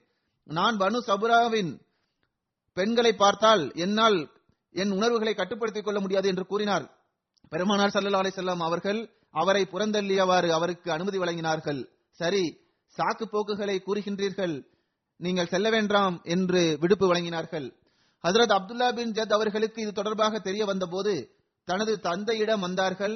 [0.49, 1.71] நான் பனு சபுராவின்
[2.77, 4.19] பெண்களை பார்த்தால் என்னால்
[4.75, 6.85] என் உணர்வுகளை கட்டுப்படுத்திக் கொள்ள முடியாது என்று கூறினார்.
[7.51, 8.99] பெருமானார் சல்லா செல்லம் அவர்கள்
[9.41, 11.81] அவரை புறந்தள்ளியவாறு அவருக்கு அனுமதி வழங்கினார்கள்.
[12.19, 12.43] சரி
[12.95, 14.55] சாக்கு போக்குகளை கூறுகின்றீர்கள்.
[15.19, 17.67] நீங்கள் செல்ல வேண்டாம் என்று விடுப்பு வழங்கினார்கள்.
[18.27, 21.13] ஹசரத் அப்துல்லா பின் ஜத் அவர்களுக்கு இது தொடர்பாக தெரிய வந்தபோது
[21.65, 23.15] தனது தந்தையிடம் வந்தார்கள்.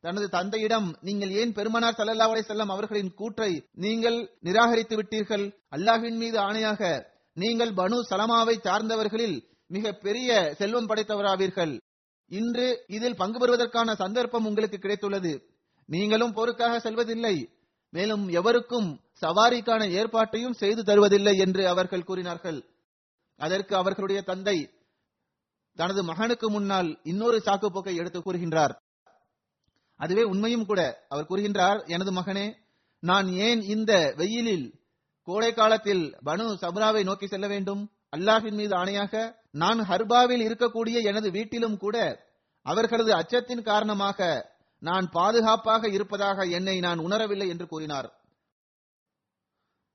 [0.00, 5.44] தனது தந்தையிடம் நீங்கள் ஏன் பெருமனார் சல்லல்லா அலை செல்லம் அவர்களின் கூற்றை நீங்கள் நிராகரித்து விட்டீர்கள்?
[5.76, 11.72] அல்லாஹின் மீது ஆணையாக நீங்கள் பனு சலமாவை சார்ந்தவர்களில் மிக பெரிய செல்வம் படைத்தவராவீர்கள்.
[12.30, 15.32] இன்று இதில் பங்கு பெறுவதற்கான சந்தர்ப்பம் உங்களுக்கு கிடைத்துள்ளது.
[15.88, 17.36] நீங்களும் போருக்காக செல்வதில்லை.
[17.90, 22.60] மேலும் எவருக்கும் சவாரிக்கான ஏற்பாட்டையும் செய்து தருவதில்லை என்று அவர்கள் கூறினார்கள்.
[23.44, 24.56] அதற்கு அவர்களுடைய தந்தை
[25.78, 28.72] தனது மகனுக்கு முன்னால் இன்னொரு சாக்கு போக்கை எடுத்து கூறுகின்றார்.
[30.00, 30.80] அதுவே உண்மையும் கூட.
[31.08, 32.46] அவர் கூறுகின்றார் எனது மகனே
[33.02, 34.66] நான் ஏன் இந்த வெயிலில்
[35.28, 37.82] கோடை காலத்தில் பனு சப்ராவை நோக்கி செல்ல வேண்டும்?
[38.16, 39.14] அல்லாஹின் மீது ஆணையாக
[39.62, 41.96] நான் ஹர்பாவில் இருக்கக்கூடிய எனது வீட்டிலும் கூட
[42.66, 44.28] அவர்களது அச்சத்தின் காரணமாக
[44.82, 48.08] நான் பாதுகாப்பாக இருப்பதாக என்னை நான் உணரவில்லை என்று கூறினார்.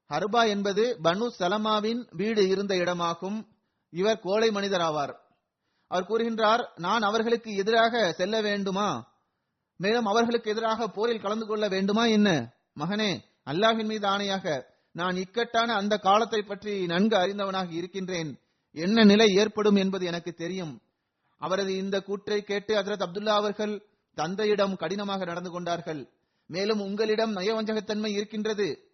[0.10, 3.48] ஹர்பா என்பது பனு சலமாவின் வீடு இருந்த இடமாகும்.
[3.90, 5.14] இவர் கோழை மனிதர் ஆவார்
[5.88, 9.16] அவர் கூறுகின்றார் நான் அவர்களுக்கு எதிராக செல்ல வேண்டுமா?
[9.78, 12.54] மேலும் அவர்களுக்கு எதிராக போரில் கலந்து கொள்ள வேண்டுமா என்ன?
[12.76, 18.40] மகனே அல்லாஹின் மீது ஆணையாக நான் இக்கட்டான அந்த காலத்தை பற்றி நன்கு அறிந்தவனாக இருக்கின்றேன்.
[18.72, 20.82] என்ன நிலை ஏற்படும் என்பது எனக்கு தெரியும்.
[21.38, 26.10] அவரது இந்த கூற்றை கேட்டு ஹசரத் அப்துல்லா அவர்கள் தந்தையிடம் கடினமாக நடந்து கொண்டார்கள்.
[26.48, 28.87] மேலும் உங்களிடம் நயவஞ்சகத்தன்மை இருக்கின்றது.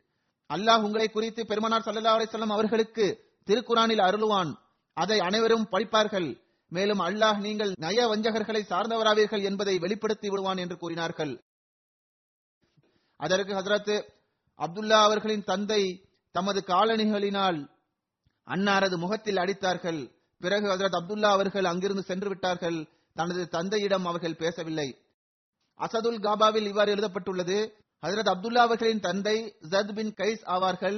[0.53, 3.05] அல்லாஹ் உங்களை குறித்து பெருமனார் சல்லா அலிஸ்லாம் அவர்களுக்கு
[3.47, 4.51] திருக்குறானில் அருளுவான்.
[4.93, 6.29] அதை அனைவரும் படிப்பார்கள்.
[6.69, 11.33] மேலும் அல்லாஹ் நீங்கள் நய வஞ்சகர்களை சார்ந்தவராவீர்கள் என்பதை வெளிப்படுத்தி விடுவான் என்று கூறினார்கள்.
[13.19, 13.95] அதற்கு ஹசரத்
[14.59, 15.81] அப்துல்லா அவர்களின் தந்தை
[16.31, 17.59] தமது காலணிகளினால்
[18.47, 20.01] அன்னாரது முகத்தில் அடித்தார்கள்.
[20.41, 22.77] பிறகு ஹசரத் அப்துல்லா அவர்கள் அங்கிருந்து சென்று விட்டார்கள்.
[23.13, 24.87] தனது தந்தையிடம் அவர்கள் பேசவில்லை.
[25.79, 27.57] அசதுல் காபாவில் இவ்வாறு எழுதப்பட்டுள்ளது
[28.03, 30.97] ஹசரத் அப்துல்லா அவர்களின் தந்தை ஜத் பின் கைஸ் ஆவார்கள்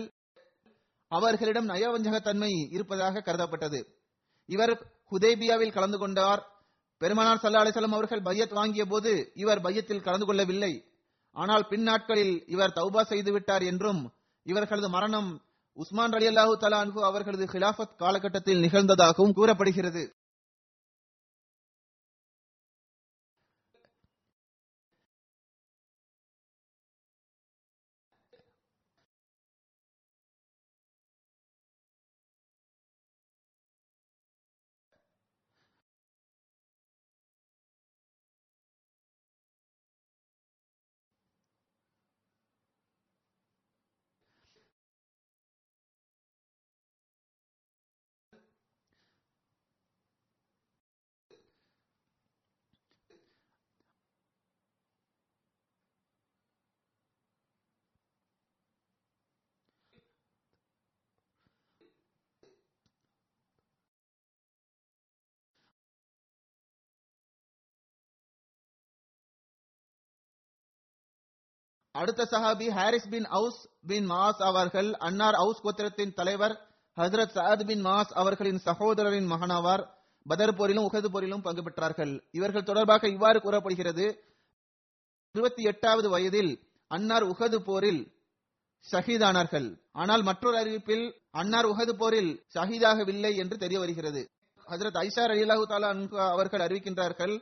[1.08, 3.80] அவர்களிடம் நயவஞ்சகத்தன்மை இருப்பதாக கருதப்பட்டது.
[4.46, 4.74] இவர்
[5.12, 6.42] ஹுதேபியாவில் கலந்து கொண்டார்.
[6.98, 10.84] பெருமானார் சல்லா அலிசல்லாம் அவர்கள் பையத் வாங்கிய போது இவர் பையத்தில் கலந்து கொள்ளவில்லை.
[11.32, 14.12] ஆனால் பின் நாட்களில் இவர் தௌபா செய்து விட்டார் என்றும்
[14.44, 15.42] இவர்களது மரணம்
[15.74, 20.04] உஸ்மான் அலி அல்லாஹு தலா அன்பு அவர்களது ஹிலாஃபத் காலகட்டத்தில் நிகழ்ந்ததாகவும் கூறப்படுகிறது.
[71.96, 76.56] அடுத்த சஹாபி ஹாரிஸ் பின் அவுஸ் பின் மாஸ் அவர்கள் அன்னார் அவுஸ் கோத்திரத்தின் தலைவர்
[76.98, 79.84] ஹசரத் சஹத் பின் மாஸ் அவர்களின் சகோதரரின் மகனாவார்.
[80.26, 82.14] பதர் போரிலும் உகது போரிலும் பங்கு பெற்றார்கள்.
[82.32, 84.06] இவர்கள் தொடர்பாக இவ்வாறு கூறப்படுகிறது.
[85.32, 86.52] இருபத்தி எட்டாவது வயதில்
[86.88, 88.02] அன்னார் உகது போரில்
[88.92, 89.68] ஷஹீதானார்கள்.
[89.92, 94.22] ஆனால் மற்றொரு அறிவிப்பில் அன்னார் உகது போரில் ஷஹீதாகவில்லை என்று தெரிய வருகிறது.
[94.68, 95.90] ஹசரத் ஐஷா அலிலாஹு தாலா
[96.32, 97.36] அவர்கள் அறிவிக்கின்றார்கள்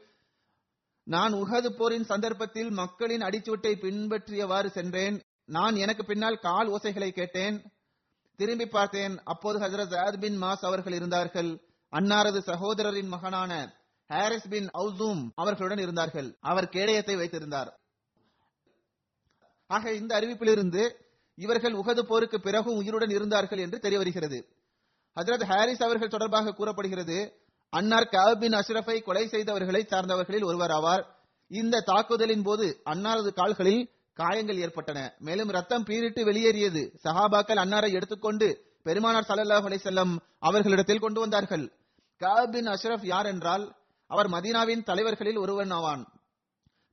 [1.04, 5.22] நான் உகது போரின் சந்தர்ப்பத்தில் மக்களின் அடிச்சூட்டை பின்பற்றியவாறு சென்றேன்.
[5.46, 7.72] நான் எனக்கு பின்னால் கால் ஓசைகளை கேட்டேன்.
[8.36, 11.62] திரும்பி பார்த்தேன் அப்போது ஹசரத் ஜாத் பின் மாஸ் அவர்கள் இருந்தார்கள்.
[11.92, 13.74] அன்னாரது சகோதரரின் மகனான
[14.08, 16.38] ஹாரிஸ் பின் அவுசூம் அவர்களுடன் இருந்தார்கள்.
[16.39, 17.80] அவர் கேடயத்தை வைத்திருந்தார்.
[19.68, 20.92] ஆக இந்த அறிவிப்பிலிருந்து
[21.36, 24.48] இவர்கள் உகது போருக்கு பிறகும் உயிருடன் இருந்தார்கள் என்று தெரிய வருகிறது
[25.16, 27.43] ஹஜரத் ஹாரிஸ் அவர்கள் தொடர்பாக கூறப்படுகிறது
[27.78, 31.04] அன்னார் காபின் அஷ்ரஃபை கொலை செய்தவர்களை சார்ந்தவர்களில் ஒருவர் ஆவார்.
[31.52, 33.82] இந்த தாக்குதலின் போது அன்னாரது கால்களில்
[34.14, 35.00] காயங்கள் ஏற்பட்டன.
[35.20, 36.84] மேலும் ரத்தம் பீரிட்டு வெளியேறியது.
[37.04, 38.48] சஹாபாக்கள் அன்னாரை எடுத்துக்கொண்டு
[38.84, 41.66] பெருமானார் சல்லாஹ் அலிசல்லம் அவர்களிடத்தில் கொண்டு வந்தார்கள்.
[42.22, 43.66] காபின் அஷ்ரஃப் யார் என்றால்
[44.12, 46.04] அவர் மதீனாவின் தலைவர்களில் ஒருவன் ஆவான்.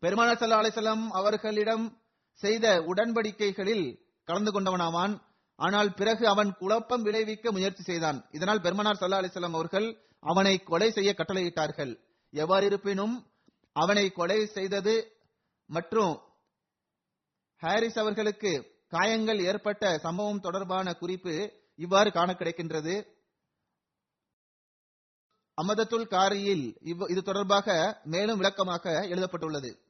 [0.03, 1.85] பெருமானார் சல்லா அலிசல்லாம் அவர்களிடம்
[2.43, 3.87] செய்த உடன்படிக்கைகளில்
[4.29, 5.15] கலந்து கொண்டவனாவான்
[5.59, 8.19] ஆனால் பிறகு அவன் குழப்பம் விளைவிக்க முயற்சி செய்தான்.
[8.37, 9.89] இதனால் பெருமானார் சல்லா அலிசல்லாம் அவர்கள்
[10.21, 12.01] அவனை கொலை செய்ய கட்டளையிட்டார்கள்.
[12.31, 13.31] எவ்வாறு இருப்பினும்
[13.73, 15.17] அவனை கொலை செய்தது
[15.67, 16.21] மற்றும்
[17.57, 23.07] ஹாரிஸ் அவர்களுக்கு காயங்கள் ஏற்பட்ட சம்பவம் தொடர்பான குறிப்பு இவ்வாறு காண கிடைக்கின்றது.
[25.63, 29.83] அமதத்துல் காரியில் இவ்- இது தொடர்பாக மேலும் விளக்கமாக எழுதப்பட்டுள்ளது.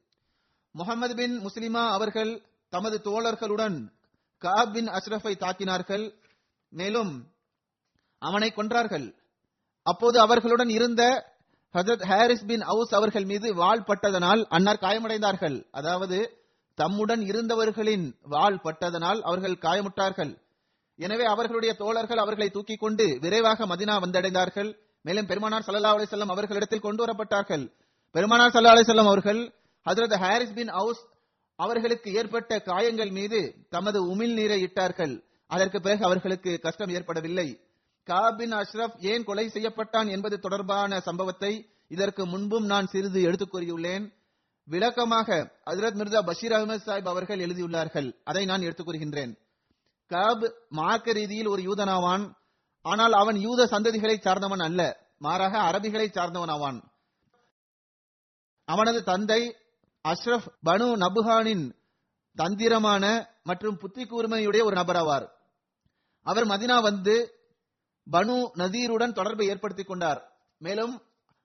[0.71, 3.91] முகமது பின் முஸ்லிமா அவர்கள் தமது தோழர்களுடன்
[4.37, 6.15] காப் பின் அஷ்ரஃபை தாக்கினார்கள்.
[6.69, 7.31] மேலும்
[8.17, 9.20] அவனை கொன்றார்கள்.
[9.83, 11.01] அப்போது அவர்களுடன் இருந்த
[11.75, 15.57] ஹசரத் ஹாரிஸ் பின் அவுஸ் அவர்கள் மீது வாள் பட்டதனால் அன்னார் காயமடைந்தார்கள்.
[15.71, 16.17] அதாவது
[16.77, 20.31] தம்முடன் இருந்தவர்களின் வாள் பட்டதனால் அவர்கள் காயமுட்டார்கள்.
[20.99, 24.69] எனவே அவர்களுடைய தோழர்கள் அவர்களை தூக்கிக் கொண்டு விரைவாக மதினா வந்தடைந்தார்கள்.
[25.05, 27.63] மேலும் பெருமானார் சல்லா அலி செல்லம் அவர்களிடத்தில் கொண்டு வரப்பட்டார்கள்.
[28.15, 29.41] பெருமானார் சல்லா அலி செல்லம் அவர்கள்
[29.85, 31.01] ஹசரத் ஹாரிஸ் பின் அவுஸ்
[31.59, 33.39] அவர்களுக்கு ஏற்பட்ட காயங்கள் மீது
[33.69, 35.13] தமது உமிழ் நீரை இட்டார்கள்.
[35.47, 37.47] அதற்கு பிறகு அவர்களுக்கு கஷ்டம் ஏற்படவில்லை.
[38.05, 44.13] காபின் அஷ்ரப் ஏன் கொலை செய்யப்பட்டான் என்பது தொடர்பான சம்பவத்தை இதற்கு முன்பும் நான் சிறிது எடுத்துக் கூறியுள்ளேன்.
[44.63, 48.15] விளக்கமாக ஹசரத் மிர்சா பஷீர் அகமது சாஹிப் அவர்கள் எழுதியுள்ளார்கள்.
[48.23, 49.37] அதை நான் எடுத்துக் கூறுகின்றேன்.
[50.07, 52.33] காப் மார்க்க ரீதியில் ஒரு யூதனாவான்.
[52.81, 55.09] ஆனால் அவன் யூத சந்ததிகளை சார்ந்தவன் அல்ல.
[55.17, 56.83] மாறாக அரபிகளை சார்ந்தவனாவான்.
[58.65, 59.55] அவனது தந்தை
[60.07, 61.75] அஷ்ரப் பனு நபுஹானின்
[62.35, 65.29] தந்திரமான மற்றும் புத்தி கூர்மையுடைய ஒரு நபராவார்.
[66.21, 67.35] அவர் மதினா வந்து
[68.11, 70.31] பனு நதீருடன் தொடர்பை ஏற்படுத்திக் கொண்டார்.
[70.57, 71.01] மேலும்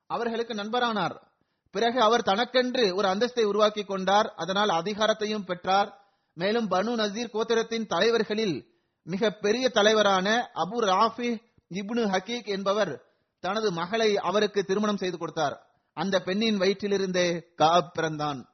[0.06, 1.22] அவர்களுக்கு நண்பரானார்.
[1.70, 4.34] பிறகு அவர் தனக்கென்று ஒரு அந்தஸ்தை உருவாக்கி கொண்டார்.
[4.34, 6.04] அதனால் அதிகாரத்தையும் பெற்றார்.
[6.34, 8.66] மேலும் பனு நசீர் கோத்திரத்தின் தலைவர்களில்
[9.02, 11.42] மிக பெரிய தலைவரான அபு ராஃபி
[11.74, 13.02] இப்னு ஹக்கீக் என்பவர்
[13.40, 15.66] தனது மகளை அவருக்கு திருமணம் செய்து கொடுத்தார்.
[15.94, 18.48] அந்த பெண்ணின் வயிற்றிலிருந்தே காப் பிறந்தான்.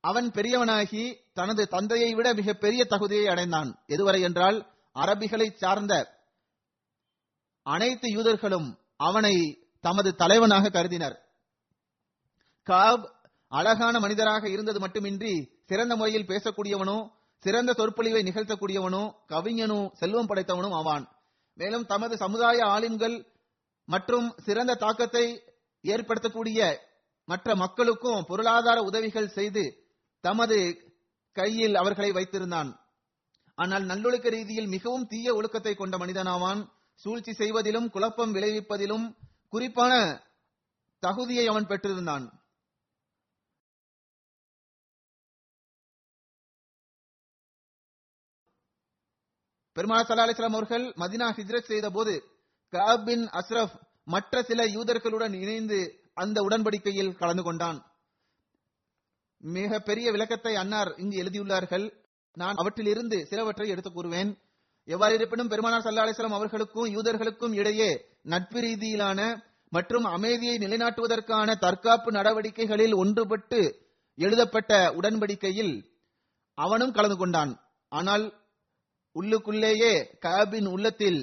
[0.00, 3.78] அவன் பெரியவனாகி தனது தந்தையை விட மிக பெரிய தகுதியை அடைந்தான்.
[3.88, 6.15] எதுவரை என்றால் அரபிகளை சார்ந்த
[7.72, 8.68] அனைத்து யூதர்களும்
[9.06, 9.34] அவனை
[9.86, 11.16] தமது தலைவனாக கருதினர்.
[12.66, 13.04] காப்
[13.52, 15.32] அழகான மனிதராக இருந்தது மட்டுமின்றி
[15.70, 16.98] சிறந்த முறையில் பேசக்கூடியவனோ
[17.44, 19.02] சிறந்த சொற்பொழிவை நிகழ்த்தக்கூடியவனோ
[19.32, 21.04] கவிஞனோ செல்வம் படைத்தவனும் ஆவான்.
[21.58, 23.16] மேலும் தமது சமுதாய ஆளுங்கள்
[23.88, 25.24] மற்றும் சிறந்த தாக்கத்தை
[25.84, 26.60] ஏற்படுத்தக்கூடிய
[27.28, 29.64] மற்ற மக்களுக்கும் பொருளாதார உதவிகள் செய்து
[30.24, 30.58] தமது
[31.36, 32.70] கையில் அவர்களை வைத்திருந்தான்.
[33.58, 36.60] ஆனால் நல்லொழுக்க ரீதியில் மிகவும் தீய ஒழுக்கத்தை கொண்ட மனிதனாவான்.
[36.96, 39.16] சூழ்ச்சி செய்வதிலும் குழப்பம் விளைவிப்பதிலும்
[39.48, 40.22] குறிப்பான
[40.98, 42.44] தகுதியை அவன் பெற்றிருந்தான்.
[49.72, 52.30] பெருமாள் சல்லா அலிஸ்லாம் அவர்கள் மதினா ஹிஜ்ரத் செய்த போது
[53.04, 57.90] பின் அஸ்ரப் மற்ற சில யூதர்களுடன் இணைந்து அந்த உடன்படிக்கையில் கலந்து கொண்டான்.
[59.38, 62.04] மிக பெரிய விளக்கத்தை அன்னார் இங்கு எழுதியுள்ளார்கள்.
[62.32, 64.45] நான் அவற்றிலிருந்து சிலவற்றை எடுத்துக் கூறுவேன்.
[64.88, 67.90] எவ்வாறு இருப்பினும் பெருமானார் சல்லா அலிஸ்லாம் அவர்களுக்கும் யூதர்களுக்கும் இடையே
[68.22, 69.20] நட்பு ரீதியிலான
[69.68, 73.60] மற்றும் அமைதியை நிலைநாட்டுவதற்கான தற்காப்பு நடவடிக்கைகளில் ஒன்றுபட்டு
[74.18, 75.74] எழுதப்பட்ட உடன்படிக்கையில்
[76.54, 77.52] அவனும் கலந்து கொண்டான்.
[77.88, 78.24] ஆனால்
[79.16, 81.20] உள்ளுக்குள்ளேயே காபின் உள்ளத்தில்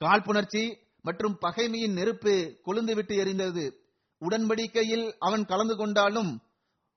[0.00, 0.62] காழ்ப்புணர்ச்சி
[1.02, 2.34] மற்றும் பகைமையின் நெருப்பு
[2.66, 3.64] கொழுந்துவிட்டு எரிந்தது.
[4.22, 6.30] உடன்படிக்கையில் அவன் கலந்து கொண்டாலும்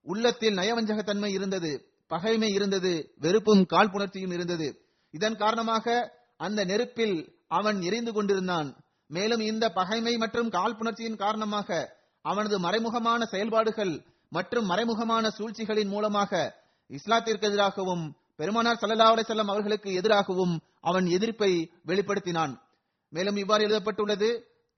[0.06, 1.72] உள்ளத்தில் நயவஞ்சகத்தன்மை இருந்தது
[2.08, 4.68] பகைமை இருந்தது வெறுப்பும் காழ்ப்புணர்ச்சியும் இருந்தது.
[5.18, 5.96] இதன் காரணமாக
[6.46, 7.18] அந்த நெருப்பில்
[7.58, 8.70] அவன் எரிந்து கொண்டிருந்தான்.
[9.10, 11.80] மேலும் இந்த பகைமை மற்றும் காழ்ப்புணர்ச்சியின் காரணமாக
[12.26, 13.94] அவனது மறைமுகமான செயல்பாடுகள்
[14.32, 16.42] மற்றும் மறைமுகமான சூழ்ச்சிகளின் மூலமாக
[16.90, 18.04] இஸ்லாத்திற்கு எதிராகவும்
[18.40, 20.54] பெருமானார் ஸல்லல்லாஹு அலிசல்லாம் அவர்களுக்கு எதிராகவும்
[20.90, 21.52] அவன் எதிர்ப்பை
[21.90, 22.54] வெளிப்படுத்தினான்.
[23.14, 24.30] மேலும் இவ்வாறு எழுதப்பட்டுள்ளது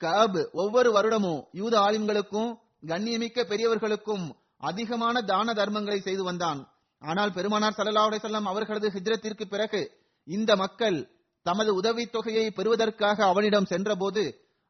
[0.01, 2.49] கப் ஒவ்வொரு வருடமும் யூத ஆலிம்களுக்கும்
[2.91, 4.25] கண்ணியமிக்க பெரியவர்களுக்கும்
[4.69, 6.59] அதிகமான தான தர்மங்களை செய்து வந்தான்.
[7.01, 9.81] ஆனால் பெருமானார் ஸல்லல்லாஹு அலிசல்லாம் அவர்களது ஹிஜ்ரத்திற்கு பிறகு
[10.27, 10.97] இந்த மக்கள்
[11.45, 14.23] தமது உதவித் தொகையை பெறுவதற்காக அவனிடம் சென்றபோது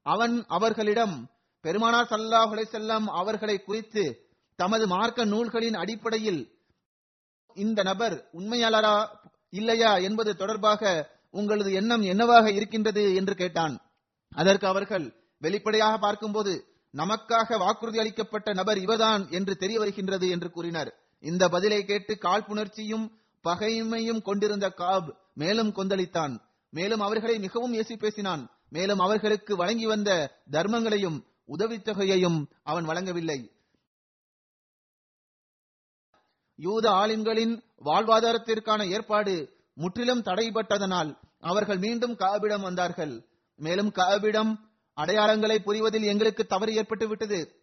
[0.05, 1.29] அவன் அவர்களிடம்
[1.61, 6.41] பெருமானார் சல்லாஹுலை செல்லம் அவர்களை குறித்து தமது மார்க்க நூல்களின் அடிப்படையில்
[7.55, 9.07] இந்த நபர் உண்மையாளரா
[9.49, 13.15] இல்லையா என்பது தொடர்பாக உங்களது எண்ணம் என்னவாக இருக்கின்றது?
[13.15, 13.75] என்று கேட்டான்.
[14.31, 20.93] அதற்கு அவர்கள் வெளிப்படையாக பார்க்கும்போது நமக்காக வாக்குறுதி அளிக்கப்பட்ட நபர் இவர்தான் என்று தெரிய வருகின்றது என்று கூறினர்.
[21.19, 23.05] இந்த பதிலை கேட்டு காழ்ப்புணர்ச்சியும்
[23.43, 26.39] பகைமையும் கொண்டிருந்த காப் மேலும் கொந்தளித்தான்.
[26.69, 28.49] மேலும் அவர்களை மிகவும் ஏசி பேசினான்.
[28.69, 33.51] மேலும் அவர்களுக்கு வழங்கி வந்த தர்மங்களையும் உதவித்தொகையையும் அவன் வழங்கவில்லை.
[36.56, 43.25] யூத ஆலிம்களின் வாழ்வாதாரத்திற்கான ஏற்பாடு முற்றிலும் தடைபட்டதனால் அவர்கள் மீண்டும் காபிடம் வந்தார்கள்.
[43.56, 44.56] மேலும் காபிடம்
[44.95, 47.56] அடையாளங்களை புரிவதில் எங்களுக்கு தவறு ஏற்பட்டு விட்டது.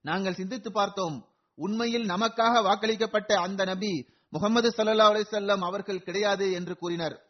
[0.00, 1.28] நாங்கள் சிந்தித்து பார்த்தோம்.
[1.54, 7.26] உண்மையில் நமக்காக வாக்களிக்கப்பட்ட அந்த நபி முகமது சல்லா அலிசல்லாம் அவர்கள் கிடையாது என்று கூறினர்.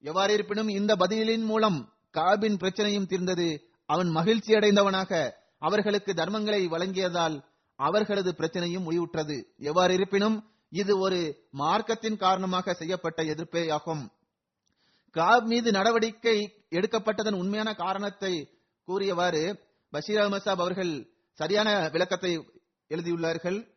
[0.00, 3.70] எவ்வாறு இருப்பினும் இந்த பதிலின் மூலம் காபின் பிரச்சனையும் தீர்ந்தது.
[3.86, 9.44] அவன் மகிழ்ச்சி அடைந்தவனாக அவர்களுக்கு தர்மங்களை வழங்கியதால் அவர்களது பிரச்சனையும் முடிவுற்றது.
[9.58, 14.10] எவ்வாறு இருப்பினும் இது ஒரு மார்க்கத்தின் காரணமாக செய்யப்பட்ட எதிர்ப்பே ஆகும்
[15.10, 18.48] காப் மீது நடவடிக்கை எடுக்கப்பட்டதன் உண்மையான காரணத்தை
[18.84, 19.58] கூறியவாறு
[19.90, 22.32] பஷீர் அஹமத் சாப் அவர்கள் சரியான விளக்கத்தை
[22.88, 23.71] எழுதியுள்ளார்கள்.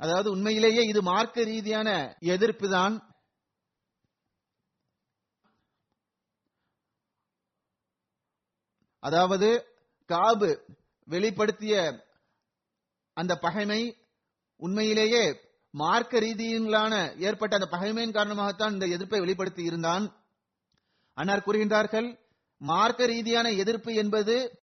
[0.00, 3.02] அதாவது உண்மையிலேயே இது மார்க்க ரீதியான எதிர்ப்பு தான்
[9.02, 10.64] அதாவது காபு
[11.04, 12.02] வெளிப்படுத்திய
[13.14, 13.96] அந்த பகைமை
[14.58, 20.12] உண்மையிலேயே மார்க்க ரீதியிலான ஏற்பட்ட அந்த பகைமையின் காரணமாகத்தான் இந்த எதிர்ப்பை வெளிப்படுத்தி இருந்தான்.
[21.14, 22.18] அன்னார் கூறுகின்றார்கள்
[22.58, 24.60] மார்க்க ரீதியான எதிர்ப்பு என்பது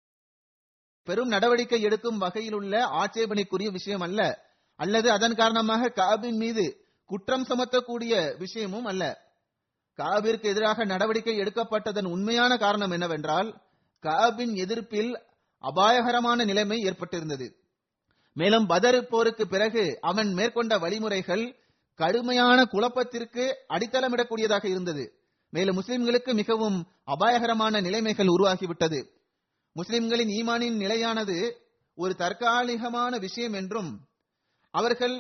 [1.04, 4.47] பெரும் நடவடிக்கை எடுக்கும் வகையில் உள்ள ஆட்சேபனைக்குரிய விஷயம் அல்ல
[4.78, 9.26] அல்லது அதன் காரணமாக காபின் மீது குற்றம் சுமத்தக்கூடிய விஷயமும் அல்ல.
[9.98, 13.62] காபிற்கு எதிராக நடவடிக்கை எடுக்கப்பட்டதன் உண்மையான காரணம் என்னவென்றால்
[14.02, 15.22] காபின் எதிர்ப்பில்
[15.60, 17.56] அபாயகரமான நிலைமை ஏற்பட்டிருந்தது.
[18.34, 21.60] மேலும் பதர் போருக்கு பிறகு அவன் மேற்கொண்ட வழிமுறைகள்
[21.96, 25.14] கடுமையான குழப்பத்திற்கு அடித்தளமிடக்கூடியதாக இருந்தது.
[25.50, 29.00] மேலும் முஸ்லிம்களுக்கு மிகவும் அபாயகரமான நிலைமைகள் உருவாகிவிட்டது.
[29.74, 31.62] முஸ்லிம்களின் ஈமானின் நிலையானது
[31.96, 34.07] ஒரு தற்காலிகமான விஷயம் என்றும்
[34.74, 35.16] அவர்கள்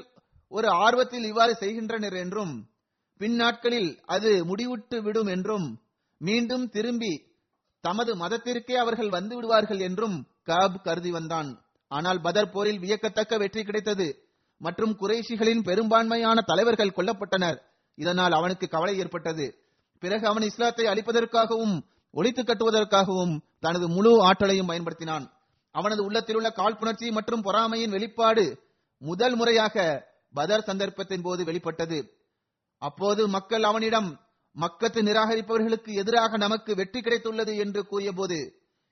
[0.51, 2.53] ஒரு ஆர்வத்தில் இவ்வாறு செய்கின்றனர் என்றும்
[3.21, 5.67] பின்னாட்களில் அது முடிவுட்டு விடும் என்றும்
[6.21, 7.13] மீண்டும் திரும்பி
[7.83, 11.49] தமது மதத்திற்கே அவர்கள் வந்து விடுவார்கள் என்றும் கப் கருதி வந்தான்.
[11.91, 14.07] ஆனால் பதர் போரில் வியக்கத்தக்க வெற்றி கிடைத்தது.
[14.61, 17.57] மற்றும் குறைஷிகளின் பெரும்பான்மையான தலைவர்கள் கொல்லப்பட்டனர்.
[17.97, 19.45] இதனால் அவனுக்கு கவலை ஏற்பட்டது.
[20.03, 21.75] பிறகு அவன் இஸ்லாத்தை அழிப்பதற்காகவும்
[22.13, 25.25] ஒழித்து கட்டுவதற்காகவும் தனது முழு ஆற்றலையும் பயன்படுத்தினான்.
[25.75, 28.45] அவனது உள்ளத்தில் உள்ள காழ்ப்புணர்ச்சி மற்றும் பொறாமையின் வெளிப்பாடு
[29.01, 29.75] முதல் முறையாக
[30.33, 31.99] பதர் சந்தர்ப்பத்தின் போது வெளிப்பட்டது.
[32.81, 34.09] அப்போது மக்கள் அவனிடம்
[34.55, 38.39] மக்கத்து நிராகரிப்பவர்களுக்கு எதிராக நமக்கு வெற்றி கிடைத்துள்ளது என்று கூறியபோது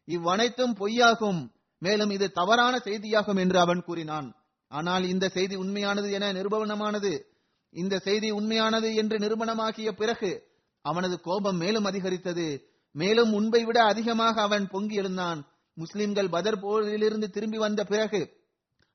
[0.07, 1.41] இவ்வனைத்தும் பொய்யாகும்.
[1.81, 4.27] மேலும் இது தவறான செய்தியாகும் என்று அவன் கூறினான்.
[4.71, 7.11] ஆனால் இந்த செய்தி உண்மையானது என நிரூபணமானது
[7.69, 10.31] இந்த செய்தி உண்மையானது என்று நிரூபணமாகிய பிறகு
[10.81, 12.47] அவனது கோபம் மேலும் அதிகரித்தது.
[12.91, 15.39] மேலும் முன்பை விட அதிகமாக அவன் பொங்கி எழுந்தான்.
[15.77, 18.21] முஸ்லிம்கள் பதர் போரிலிருந்து திரும்பி வந்த பிறகு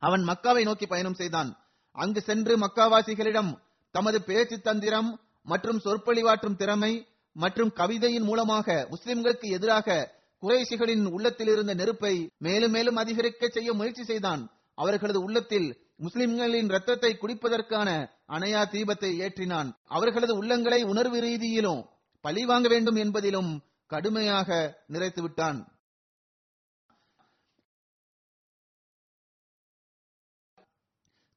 [0.07, 1.51] அவன் மக்காவை நோக்கி பயணம் செய்தான்.
[1.96, 3.51] அங்கு சென்று மக்காவாசிகளிடம்
[3.94, 5.11] தமது பேச்சு தந்திரம்
[5.42, 6.92] மற்றும் சொற்பொழிவாற்றும் திறமை
[7.36, 9.98] மற்றும் கவிதையின் மூலமாக முஸ்லிம்களுக்கு எதிராக
[10.42, 14.42] குறைஷிகளின் உள்ளத்தில் இருந்த நெருப்பை மேலும் மேலும் அதிகரிக்க செய்ய முயற்சி செய்தான்.
[14.74, 17.88] அவர்களது உள்ளத்தில் முஸ்லிம்களின் ரத்தத்தை குடிப்பதற்கான
[18.28, 19.68] அணையா தீபத்தை ஏற்றினான்.
[19.96, 21.82] அவர்களது உள்ளங்களை உணர்வு ரீதியிலும்
[22.24, 23.51] பழி வாங்க வேண்டும் என்பதிலும்
[23.86, 24.48] கடுமையாக
[24.88, 25.59] நிறைத்து விட்டான்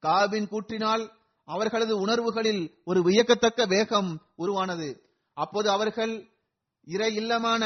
[0.05, 1.03] காபின் கூற்றினால்
[1.47, 4.89] அவர்களது உணர்வுகளில் ஒரு வியக்கத்தக்க வேகம் உருவானது.
[5.37, 6.13] அப்போது அவர்கள்
[6.85, 7.63] இறை இல்லமான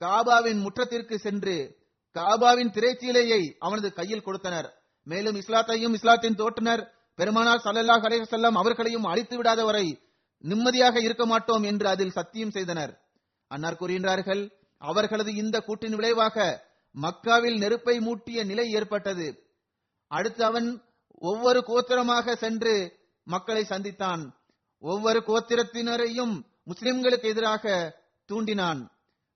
[0.00, 1.56] காபாவின் முற்றத்திற்கு சென்று
[2.16, 4.68] காபாவின் திரைச்சீலையை அவனது கையில் கொடுத்தனர்.
[5.06, 6.82] மேலும் இஸ்லாத்தையும் இஸ்லாத்தின் தோற்றுனர்.
[7.14, 9.86] பெருமானார் சல்லல்லா அலைஹி அவர்களையும் அழித்து விடாதவரை
[10.44, 12.92] நிம்மதியாக இருக்க மாட்டோம் என்று அதில் சத்தியம் செய்தனர்.
[13.50, 14.42] அன்னார் கூறுகின்றார்கள்
[14.78, 16.36] அவர்களது இந்த கூட்டின் விளைவாக
[16.94, 19.26] மக்காவில் நெருப்பை மூட்டிய நிலை ஏற்பட்டது.
[20.10, 20.68] அடுத்து அவன்
[21.18, 24.32] ஒவ்வொரு கோத்திரமாக சென்று மக்களை சந்தித்தான்.
[24.78, 27.94] ஒவ்வொரு கோத்திரத்தினரையும் முஸ்லிம்களுக்கு எதிராக
[28.28, 28.88] தூண்டினான்.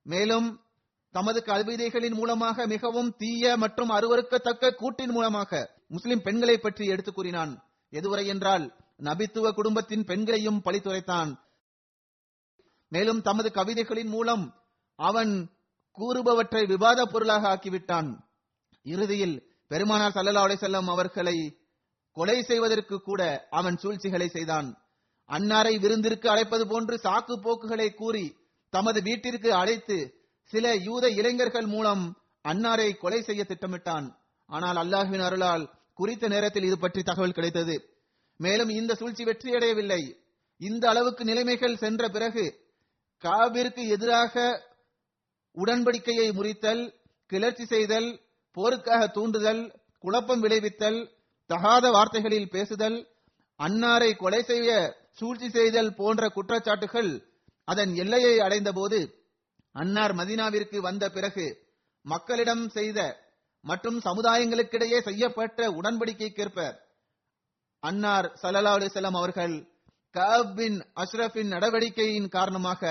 [0.03, 0.65] மேலும்
[1.11, 7.65] தமது கவிதைகளின் மூலமாக மிகவும் தீய மற்றும் அருவறுக்கத்தக்க கூட்டின் மூலமாக முஸ்லிம் பெண்களை பற்றி எடுத்து கூறினான்.
[7.91, 11.31] எதுவரை என்றால் நபித்துவ குடும்பத்தின் பெண்களையும் பழித்துரைத்தான்.
[12.89, 14.55] மேலும் தமது கவிதைகளின் மூலம்
[14.95, 15.57] அவன்
[15.99, 18.17] கூறுபவற்றை விவாத பொருளாக ஆக்கிவிட்டான்.
[18.83, 21.66] இறுதியில் பெருமானார் சல்லா அலை செல்லம் அவர்களை
[22.17, 23.23] கொலை செய்வதற்கு கூட
[23.59, 24.69] அவன் சூழ்ச்சிகளை செய்தான்.
[25.29, 28.27] அன்னாரை விருந்திற்கு அழைப்பது போன்று சாக்கு போக்குகளை கூறி
[28.73, 29.97] தமது வீட்டிற்கு அழைத்து
[30.53, 32.05] சில யூத இளைஞர்கள் மூலம்
[32.45, 34.07] அன்னாரை கொலை செய்ய திட்டமிட்டான்.
[34.51, 35.65] ஆனால் அல்லாஹுவின் அருளால்
[35.99, 37.77] குறித்த நேரத்தில் இது பற்றி தகவல் கிடைத்தது.
[38.41, 40.03] மேலும் இந்த சூழ்ச்சி வெற்றியடையவில்லை.
[40.61, 42.45] இந்த அளவுக்கு நிலைமைகள் சென்ற பிறகு
[43.25, 44.45] காபிற்கு எதிராக
[45.57, 46.83] உடன்படிக்கையை முறித்தல்
[47.31, 48.09] கிளர்ச்சி செய்தல்
[48.57, 49.63] போருக்காக தூண்டுதல்
[50.05, 50.99] குழப்பம் விளைவித்தல்
[51.51, 52.99] தகாத வார்த்தைகளில் பேசுதல்
[53.61, 54.71] அன்னாரை கொலை செய்ய
[55.13, 57.11] சூழ்ச்சி செய்தல் போன்ற குற்றச்சாட்டுகள்
[57.69, 58.99] அதன் எல்லையை அடைந்தபோது
[59.75, 61.47] அன்னார் மதீனாவிற்கு வந்த பிறகு
[62.05, 62.99] மக்களிடம் செய்த
[63.65, 66.59] மற்றும் சமுதாயங்களுக்கிடையே செய்யப்பட்ட உடன்படிக்கைக்கேற்ப
[67.83, 69.57] அன்னார் சல்லல்லா அலிசல்லாம் அவர்கள்
[70.15, 72.83] கஅப் பின் அஷ்ரஃபின் நடவடிக்கையின் காரணமாக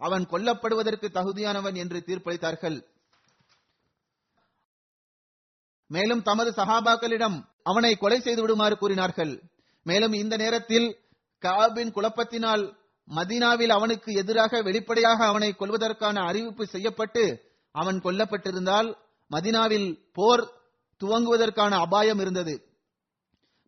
[0.00, 2.78] அவன் கொல்லப்படுவதற்கு தகுதியானவன் என்று தீர்ப்பளித்தார்கள்.
[5.94, 7.36] மேலும் தமது சஹாபாக்களிடம்
[7.70, 9.32] அவனை கொலை செய்து விடுமாறு கூறினார்கள்.
[9.86, 10.88] மேலும் இந்த நேரத்தில்
[11.42, 12.64] காபின் குழப்பத்தினால்
[13.08, 17.24] மதீனாவில் அவனுக்கு எதிராக வெளிப்படையாக அவனை கொல்வதற்கான அறிவிப்பு செய்யப்பட்டு
[17.74, 18.88] அவன் கொல்லப்பட்டிருந்தால்
[19.30, 20.44] மதீனாவில் போர்
[21.00, 22.54] துவங்குவதற்கான அபாயம் இருந்தது.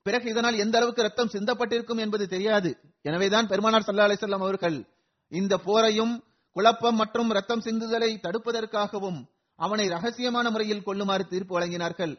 [0.07, 2.71] பிறகு இதனால் எந்த அளவுக்கு ரத்தம் சிந்தப்பட்டிருக்கும் என்பது தெரியாது.
[3.03, 4.79] எனவேதான் பெருமானார் சல்லா அலிசல்லாம் அவர்கள்
[5.33, 6.15] இந்த போரையும்
[6.57, 9.21] குழப்பம் மற்றும் ரத்தம் சிந்துதலை தடுப்பதற்காகவும்
[9.59, 12.15] அவனை ரகசியமான முறையில் கொள்ளுமாறு தீர்ப்பு வழங்கினார்கள்.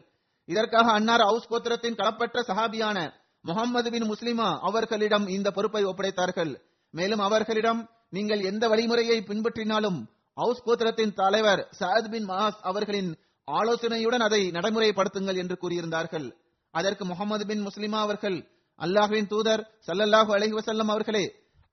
[0.48, 2.98] இதற்காக அன்னார் அவுஸ் கோத்திரத்தின் களப்பற்ற சஹாபியான
[3.44, 6.52] முகமது பின் முஸ்லிமா அவர்களிடம் இந்த பொறுப்பை ஒப்படைத்தார்கள்.
[6.94, 9.98] மேலும் அவர்களிடம் நீங்கள் எந்த வழிமுறையை பின்பற்றினாலும்
[10.36, 13.10] அவுஸ் கோத்திரத்தின் தலைவர் சயத் பின் மாஸ் அவர்களின்
[13.48, 16.26] ஆலோசனையுடன் அதை நடைமுறைப்படுத்துங்கள் என்று கூறியிருந்தார்கள்.
[16.74, 18.38] அதற்கு முகமது பின் முஸ்லிமா அவர்கள்
[18.78, 21.24] அல்லாஹ்வின் தூதர் சல்லல்லாஹு அலஹி வசல்லம் அவர்களே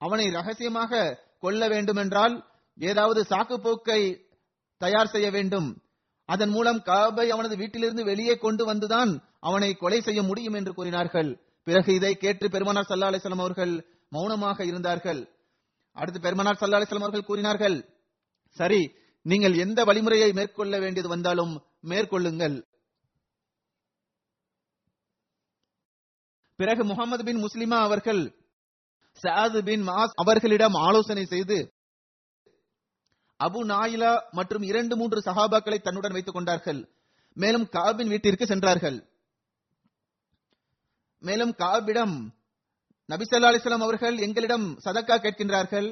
[0.02, 1.02] அவனை ரகசியமாக
[1.40, 2.36] கொல்ல வேண்டுமென்றால்
[2.78, 4.02] ஏதாவது சாக்கு போக்கை
[4.84, 5.70] தயார் செய்ய வேண்டும்.
[6.30, 9.12] அதன் மூலம் காபை அவனது வீட்டிலிருந்து வெளியே கொண்டு வந்துதான்
[9.48, 11.32] அவனை கொலை செய்ய முடியும் என்று கூறினார்கள்.
[11.68, 13.74] பிறகு இதை கேட்டு பெருமானார் சல்லா அலிஸ்லாம் அவர்கள்
[14.16, 15.22] மௌனமாக இருந்தார்கள்.
[15.98, 17.78] அடுத்து பெருமானார் சல்லா அலிஸ்லாம் அவர்கள் கூறினார்கள்
[18.58, 18.82] சரி
[19.26, 21.54] நீங்கள் எந்த வழிமுறையை மேற்கொள்ள வேண்டியது வந்தாலும்
[21.92, 22.56] மேற்கொள்ளுங்கள்.
[26.60, 28.24] பிறகு முகமது பின் முஸ்லிமா அவர்கள்
[29.22, 31.58] சாது பின் மாஸ் அவர்களிடம் ஆலோசனை செய்து
[33.46, 36.82] அபு நாயிலா மற்றும் இரண்டு மூன்று சஹாபாக்களை தன்னுடன் வைத்துக் கொண்டார்கள்.
[37.38, 38.98] மேலும் காபின் வீட்டிற்கு சென்றார்கள்.
[41.24, 42.16] மேலும் காபிடம்
[43.10, 45.88] நபிசல்லா அலிஸ்லாம் அவர்கள் எங்களிடம் சதக்கா கேட்கின்றார்கள்.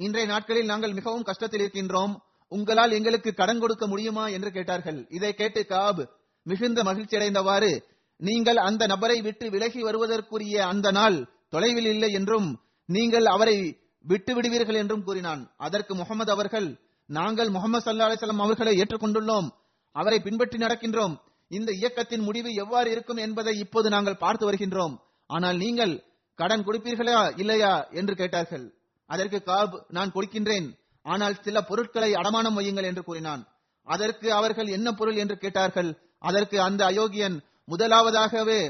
[0.00, 2.14] இன்றைய நாட்களில் நாங்கள் மிகவும் கஷ்டத்தில் இருக்கின்றோம்.
[2.52, 5.00] உங்களால் எங்களுக்கு கடன் கொடுக்க முடியுமா என்று கேட்டார்கள்.
[5.10, 6.02] இதை கேட்டு காப்
[6.42, 7.72] மிகுந்த மகிழ்ச்சி அடைந்தவாறு
[8.20, 11.16] நீங்கள் அந்த நபரை விட்டு விலகி வருவதற்குரிய அந்த நாள்
[11.48, 12.48] தொலைவில் இல்லை என்றும்
[12.88, 13.56] நீங்கள் அவரை
[14.04, 15.42] விட்டு விடுவீர்கள் என்றும் கூறினான்.
[15.56, 16.68] அதற்கு முகமது அவர்கள்
[17.06, 19.48] நாங்கள் முகமது சல்லா அலிசல்லாம் அவர்களை ஏற்றுக்கொண்டுள்ளோம்.
[19.96, 21.14] அவரை பின்பற்றி நடக்கின்றோம்.
[21.50, 24.94] இந்த இயக்கத்தின் முடிவு எவ்வாறு இருக்கும் என்பதை இப்போது நாங்கள் பார்த்து வருகின்றோம்.
[25.30, 25.94] ஆனால் நீங்கள்
[26.38, 28.64] கடன் கொடுப்பீர்களா இல்லையா என்று கேட்டார்கள்.
[29.10, 30.66] அதற்கு காப் நான் கொடுக்கின்றேன்.
[31.04, 33.42] ஆனால் சில பொருட்களை அடமானம் வையுங்கள் என்று கூறினான்.
[33.86, 35.90] அதற்கு அவர்கள் என்ன பொருள் என்று கேட்டார்கள்.
[36.18, 37.36] அதற்கு அந்த அயோக்கியன்
[37.70, 38.60] முதலாவதாகவே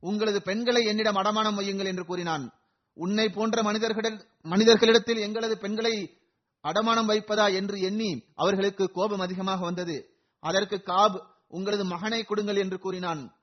[0.00, 2.44] உங்களது பெண்களை என்னிடம் அடமானம் வையுங்கள் என்று கூறினான்.
[2.96, 5.94] உன்னை போன்ற மனிதர்களிடம் மனிதர்களிடத்தில் எங்களது பெண்களை
[6.62, 10.10] அடமானம் வைப்பதா என்று எண்ணி அவர்களுக்கு கோபம் அதிகமாக வந்தது.
[10.38, 13.34] அதற்கு காப் உங்களது மகனை கொடுங்கள் என்று கூறினான்.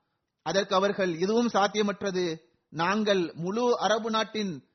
[0.42, 2.42] அதற்கு அவர்கள் இதுவும் சாத்தியமற்றது.
[2.70, 4.68] நாங்கள் முழு அரபு நாட்டின்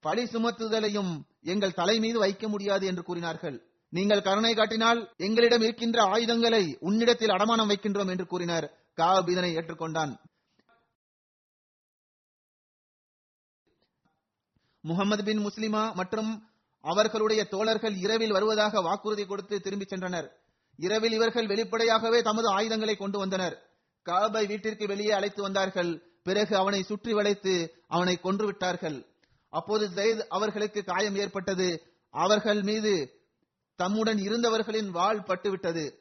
[0.00, 3.66] பழி சுமத்துதலையும் எங்கள் தலை மீது வைக்க முடியாது என்று கூறினார்கள்.
[3.88, 8.76] நீங்கள் கருணை காட்டினால் எங்களிடம் இருக்கின்ற ஆயுதங்களை உன்னிடத்தில் அடமானம் வைக்கின்றோம் என்று கூறினர்.
[8.94, 10.16] காப் இதனை ஏற்றுக்கொண்டான்.
[14.80, 16.49] முகமது பின் முஸ்லிமா மற்றும்
[16.80, 20.28] அவர்களுடைய தோழர்கள் இரவில் வருவதாக வாக்குறுதி கொடுத்து திரும்பிச் சென்றனர்.
[20.76, 23.70] இரவில் இவர்கள் வெளிப்படையாகவே தமது ஆயுதங்களை கொண்டு வந்தனர்.
[24.02, 26.02] காபை வீட்டிற்கு வெளியே அழைத்து வந்தார்கள்.
[26.22, 29.06] பிறகு அவனை சுற்றி வளைத்து அவனை கொன்று விட்டார்கள்.
[29.48, 31.82] அப்போது ஜெயித் அவர்களுக்கு காயம் ஏற்பட்டது.
[32.10, 33.20] அவர்கள் மீது
[33.76, 35.94] தம்முடன் இருந்தவர்களின் வாள் பட்டுவிட்டது.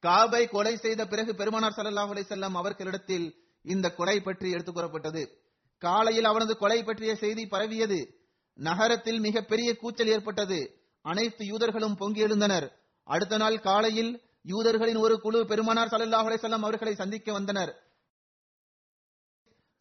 [0.00, 5.40] காபை கொலை செய்த பிறகு பெருமானார் சல்லாஹ் அலைஹி செல்லம் அவர்களிடத்தில் இந்த கொலை பற்றி எடுத்துக் கூறப்பட்டது.
[5.78, 8.19] காலையில் அவனது கொலை பற்றிய செய்தி பரவியது.
[8.58, 10.58] நகரத்தில் மிகப்பெரிய கூச்சல் ஏற்பட்டது.
[11.02, 12.66] அனைத்து யூதர்களும் பொங்கி எழுந்தனர்.
[13.04, 17.72] அடுத்த நாள் காலையில் யூதர்களின் ஒரு குழு பெருமானார் ஸல்லல்லாஹு அலிசல்லாம் அவர்களை சந்திக்க வந்தனர்.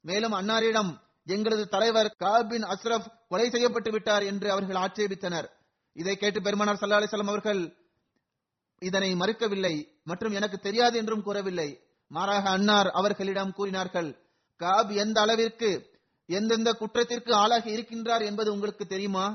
[0.02, 0.92] மேலும் அன்னாரிடம்
[1.26, 5.48] எங்களது தலைவர் காபின் அஸ்ரப் கொலை செய்யப்பட்டு விட்டார் என்று அவர்கள் ஆட்சேபித்தனர்.
[5.96, 7.62] இதை கேட்டு பெருமானார் சல்லா அலிசல்லாம் அவர்கள்
[8.82, 11.70] இதனை மறுக்கவில்லை மற்றும் எனக்கு தெரியாது என்றும் கூறவில்லை.
[12.08, 14.10] மாறாக அன்னார் அவர்களிடம் கூறினார்கள்
[14.56, 15.89] காப் எந்த அளவிற்கு
[16.30, 19.26] எந்தெந்த குற்றத்திற்கு ஆளாகி இருக்கின்றார் என்பது உங்களுக்கு தெரியுமா?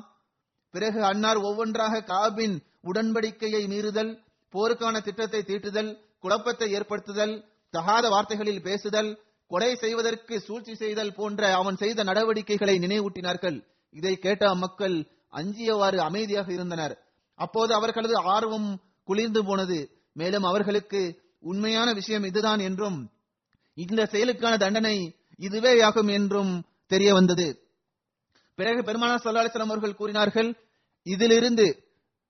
[0.75, 4.13] பிறகு அன்னார் ஒவ்வொன்றாக காபின் உடன்படிக்கையை மீறுதல்
[4.55, 5.91] போருக்கான திட்டத்தை தீட்டுதல்
[6.21, 7.35] குழப்பத்தை ஏற்படுத்துதல்
[7.75, 9.11] தகாத வார்த்தைகளில் பேசுதல்
[9.51, 13.57] கொலை செய்வதற்கு சூழ்ச்சி செய்தல் போன்ற அவன் செய்த நடவடிக்கைகளை நினைவூட்டினார்கள்.
[13.95, 14.97] இதை கேட்ட மக்கள்
[15.33, 16.95] அஞ்சியவாறு அமைதியாக இருந்தனர்.
[17.39, 18.69] அப்போது அவர்களது ஆர்வம்
[19.09, 19.79] குளிர்ந்து போனது.
[20.13, 21.01] மேலும் அவர்களுக்கு
[21.41, 22.99] உண்மையான விஷயம் இதுதான் என்றும்
[23.77, 24.97] இந்த செயலுக்கான தண்டனை
[25.41, 26.53] இதுவேயாகும் என்றும்
[26.91, 27.47] தெரிய வந்தது.
[28.59, 30.51] பிறகு பெருமானா ஸல்லல்லாஹு அவர்கள் கூறினார்கள்
[31.07, 31.67] இதிலிருந்து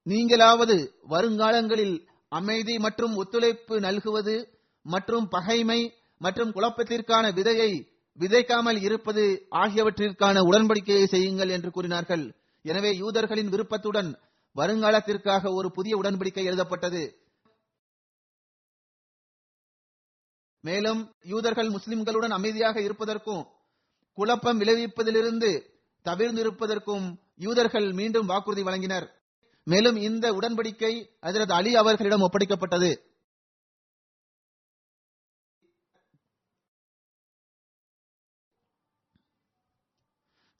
[0.07, 0.77] நீங்களாவது
[1.13, 1.97] வருங்காலங்களில்
[2.33, 4.37] அமைதி மற்றும் ஒத்துழைப்பு நல்குவது
[4.87, 5.81] மற்றும் பகைமை
[6.21, 7.71] மற்றும் குழப்பத்திற்கான விதையை
[8.19, 9.23] விதைக்காமல் இருப்பது
[9.63, 12.25] ஆகியவற்றிற்கான உடன்படிக்கையை செய்யுங்கள் என்று கூறினார்கள்.
[12.65, 14.11] எனவே யூதர்களின் விருப்பத்துடன்
[14.57, 17.03] வருங்காலத்திற்காக ஒரு புதிய உடன்படிக்கை எழுதப்பட்டது.
[20.65, 21.01] மேலும்
[21.33, 23.43] யூதர்கள் முஸ்லிம்களுடன் அமைதியாக இருப்பதற்கும்
[24.15, 25.73] குழப்பம் விளைவிப்பதிலிருந்து
[26.05, 29.09] தவிர்ந்திருப்பதற்கும் யூதர்கள் மீண்டும் வாக்குறுதி வழங்கினர்.
[29.65, 33.13] மேலும் இந்த உடன்படிக்கை அதிரது அலி அவர்களிடம் ஒப்படைக்கப்பட்டது.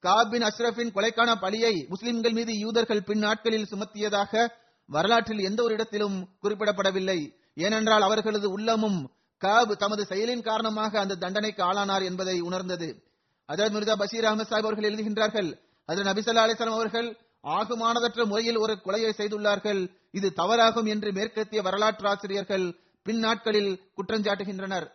[0.03, 4.51] காபின் அஷ்ரஃபின் கொலைக்கான பழியை முஸ்லிம்கள் மீது யூதர்கள் பின் நாட்களில் சுமத்தியதாக
[4.87, 7.31] வரலாற்றில் எந்த ஒரு இடத்திலும் குறிப்பிடப்படவில்லை.
[7.55, 13.04] ஏனென்றால் அவர்களது உள்ளமும் காப் தமது செயலின் காரணமாக அந்த தண்டனைக்கு ஆளானார் என்பதை உணர்ந்தது.
[13.49, 15.51] அதாவது மிர்தா பஷீர் அகமது சாஹிப் அவர்கள் எழுதுகின்றார்கள்
[15.89, 17.09] அதில் நபிசல்லா அலிஸ்லாம் அவர்கள்
[17.57, 19.81] ஆகுமானதற்ற முறையில் ஒரு கொலையை செய்துள்ளார்கள்.
[20.19, 22.67] இது தவறாகும் என்று மேற்கத்திய வரலாற்று ஆசிரியர்கள்
[23.07, 24.87] பின் நாட்களில் குற்றஞ்சாட்டுகின்றனர்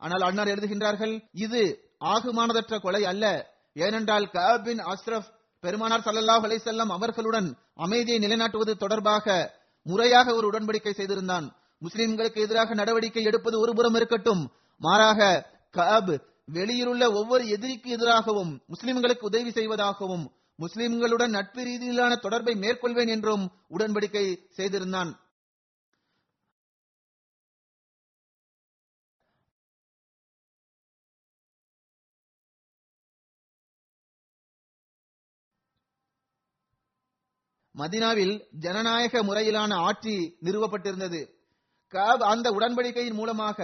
[0.00, 1.14] ஆனால் அன்னார் எழுதுகின்றார்கள்
[1.44, 1.62] இது
[2.12, 3.24] ஆகுமானதற்ற கொலை அல்ல.
[3.76, 5.30] ஏனென்றால் கபின் அஸ்ரப்
[5.64, 7.48] பெருமானார் ஸல்லல்லாஹு அலிசல்லாம் அவர்களுடன்
[7.84, 9.26] அமைதியை நிலைநாட்டுவது தொடர்பாக
[9.86, 11.46] முறையாக ஒரு உடன்படிக்கை செய்திருந்தான்.
[11.82, 14.42] முஸ்லிம்களுக்கு எதிராக நடவடிக்கை எடுப்பது ஒருபுறம் இருக்கட்டும்
[14.80, 15.20] மாறாக
[15.78, 16.14] கஅப்
[16.44, 20.26] வெளியிலுள்ள ஒவ்வொரு எதிரிக்கு எதிராகவும் முஸ்லிம்களுக்கு உதவி செய்வதாகவும்
[20.58, 25.10] முஸ்லிம்களுடன் நட்பு ரீதியிலான தொடர்பை மேற்கொள்வேன் என்றும் உடன்படிக்கை செய்திருந்தான்.
[37.74, 40.14] மதினாவில் ஜனநாயக முறையிலான ஆட்சி
[40.44, 41.20] நிறுவப்பட்டிருந்தது.
[42.18, 43.58] அந்த உடன்படிக்கையின் மூலமாக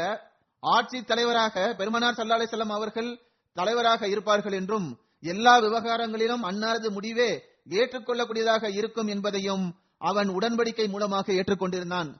[0.62, 3.20] ஆட்சி தலைவராக பெருமனார் சல்லா அலிசல்லாம் அவர்கள்
[3.52, 7.30] தலைவராக இருப்பார்கள் என்றும் எல்லா விவகாரங்களிலும் அன்னாரது முடிவே
[7.70, 9.64] ஏற்றுக்கொள்ளக்கூடியதாக இருக்கும் என்பதையும்
[9.98, 12.10] அவன் உடன்படிக்கை மூலமாக ஏற்றுக்கொண்டிருந்தான்.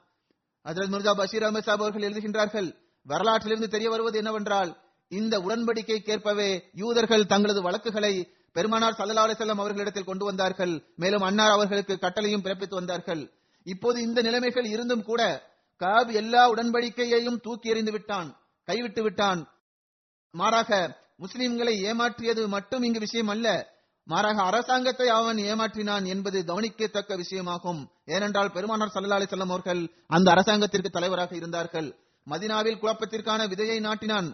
[0.65, 2.69] ஹஜரத் மிர்சா பஷீர் அஹமத் சாப் அவர்கள் எழுதுகின்றார்கள்
[3.05, 4.71] வரலாற்றிலிருந்து தெரிய வருவது என்னவென்றால்
[5.07, 8.13] இந்த உடன்படிக்கைக்கேற்பவே யூதர்கள் தங்களது வழக்குகளை
[8.51, 10.73] பெருமானார் சல்லா அலிசல்லாம் அவர்களிடத்தில் கொண்டு வந்தார்கள்.
[10.95, 13.23] மேலும் அன்னார் அவர்களுக்கு கட்டளையும் பிறப்பித்து வந்தார்கள்.
[13.63, 15.21] இப்போது இந்த நிலைமைகள் இருந்தும் கூட
[15.83, 18.29] காப் எல்லா உடன்படிக்கையையும் தூக்கி எறிந்து விட்டான்
[18.67, 19.39] கைவிட்டு விட்டான்.
[20.33, 20.71] மாறாக
[21.23, 23.47] முஸ்லிம்களை ஏமாற்றியது மட்டும் இங்கு விஷயம் அல்ல
[24.11, 27.81] மாறாக அரசாங்கத்தை அவன் ஏமாற்றினான் என்பது கவனிக்கத்தக்க விஷயமாகும்.
[28.05, 31.89] ஏனென்றால் பெருமானார் சல்லா அலிசல்லாம் அவர்கள் அந்த அரசாங்கத்திற்கு தலைவராக இருந்தார்கள்.
[32.27, 34.27] மதினாவில் குழப்பத்திற்கான விதையை நாட்டினான்.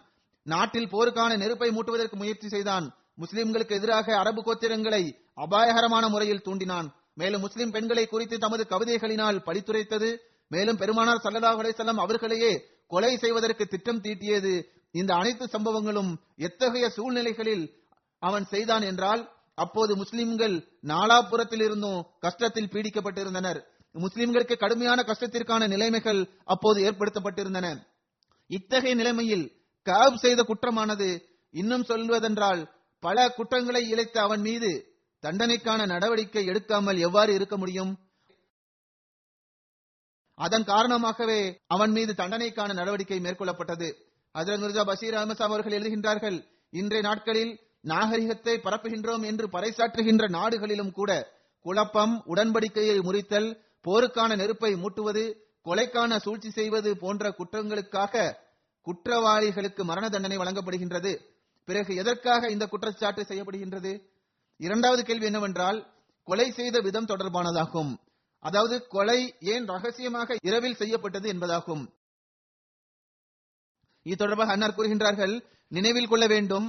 [0.45, 2.85] நாட்டில் போருக்கான நெருப்பை மூட்டுவதற்கு முயற்சி செய்தான்.
[3.21, 5.03] முஸ்லிம்களுக்கு எதிராக அரபு கோத்திரங்களை
[5.35, 6.87] அபாயகரமான முறையில் தூண்டினான்.
[7.15, 10.09] மேலும் முஸ்லிம் பெண்களை குறித்து தமது கவிதைகளினால் பழித்துரைத்தது
[10.51, 12.51] மேலும் பெருமானார் ஸல்லல்லாஹு அலைஹி அவர்களையே
[12.87, 14.53] கொலை செய்வதற்கு திட்டம் தீட்டியது.
[14.91, 16.11] இந்த அனைத்து சம்பவங்களும்
[16.47, 17.65] எத்தகைய சூழ்நிலைகளில்
[18.21, 19.21] அவன் செய்தான் என்றால்
[19.57, 20.55] அப்போது முஸ்லிம்கள்
[20.87, 23.59] நாலாபுரத்தில் இருந்தும் கஷ்டத்தில் பீடிக்கப்பட்டிருந்தனர்.
[23.95, 26.21] முஸ்லிம்களுக்கு கடுமையான கஷ்டத்திற்கான நிலைமைகள்
[26.53, 27.67] அப்போது ஏற்படுத்தப்பட்டிருந்தன.
[28.49, 29.45] இத்தகைய நிலைமையில்
[29.87, 31.09] காப் செய்த குற்றமானது
[31.53, 32.61] இன்னும் சொல்வதென்றால்
[33.03, 34.69] பல குற்றங்களை இழைத்த அவன் மீது
[35.23, 37.91] தண்டனைக்கான நடவடிக்கை எடுக்காமல் எவ்வாறு இருக்க முடியும்?
[40.39, 43.87] அதன் காரணமாகவே அவன் மீது தண்டனைக்கான நடவடிக்கை மேற்கொள்ளப்பட்டது.
[44.35, 46.37] ஹஜரத் மிர்சா பஷீர் அஹமத் அவர்கள் எழுதுகின்றார்கள்
[46.69, 51.11] இன்றைய நாட்களில் நாகரிகத்தை பரப்புகின்றோம் என்று பறைசாற்றுகின்ற நாடுகளிலும் கூட
[51.65, 53.49] குழப்பம் உடன்படிக்கையை முறித்தல்
[53.87, 55.23] போருக்கான நெருப்பை மூட்டுவது
[55.65, 58.33] கொலைக்கான சூழ்ச்சி செய்வது போன்ற குற்றங்களுக்காக
[58.87, 61.11] குற்றவாளிகளுக்கு மரண தண்டனை வழங்கப்படுகின்றது.
[61.67, 63.91] பிறகு எதற்காக இந்த குற்றச்சாட்டு செய்யப்படுகின்றது?
[64.59, 65.79] இரண்டாவது கேள்வி என்னவென்றால்
[66.27, 67.91] கொலை செய்த விதம் தொடர்பானதாகும்.
[68.45, 69.19] அதாவது கொலை
[69.53, 71.83] ஏன் ரகசியமாக இரவில் செய்யப்பட்டது என்பதாகும்.
[74.05, 75.33] இது தொடர்பாக அன்னார் கூறுகின்றார்கள்
[75.67, 76.67] நினைவில் கொள்ள வேண்டும்.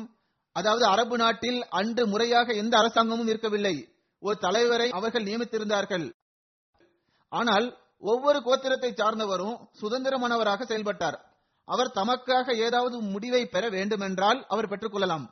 [0.57, 3.75] அதாவது அரபு நாட்டில் அன்று முறையாக எந்த அரசாங்கமும் இருக்கவில்லை
[4.23, 6.07] ஒரு தலைவரை அவர்கள் நியமித்திருந்தார்கள்.
[7.33, 7.67] ஆனால்
[8.13, 11.19] ஒவ்வொரு கோத்திரத்தை சார்ந்தவரும் சுதந்திரமானவராக செயல்பட்டார்.
[11.69, 15.27] அவர் தமக்காக ஏதாவது முடிவை பெற வேண்டுமென்றால் அவர் பெற்றுக்கொள்ளலாம்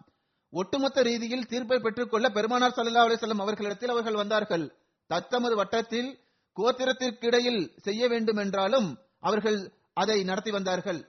[0.53, 4.65] ஒட்டுமொத்த ரீதியில் தீர்ப்பை பெற்றுக்கொள்ள பெருமானார் சல்லா அலைஹி அவர்களிடத்தில் அவர்கள் வந்தார்கள்.
[5.11, 6.11] தத்தமது வட்டத்தில்
[6.59, 8.89] கோத்திரத்திற்கிடையில் செய்ய வேண்டும் என்றாலும்
[9.21, 9.59] அவர்கள்
[9.93, 11.01] அதை நடத்தி வந்தார்கள்.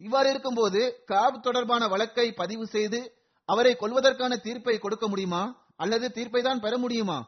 [0.00, 3.00] இவ்வாறு இருக்கும்போது காப் தொடர்பான வழக்கை பதிவு செய்து
[3.44, 5.42] அவரை கொல்வதற்கான தீர்ப்பை கொடுக்க முடியுமா?
[5.76, 7.18] அல்லது தீர்ப்பை தான் பெற முடியுமா?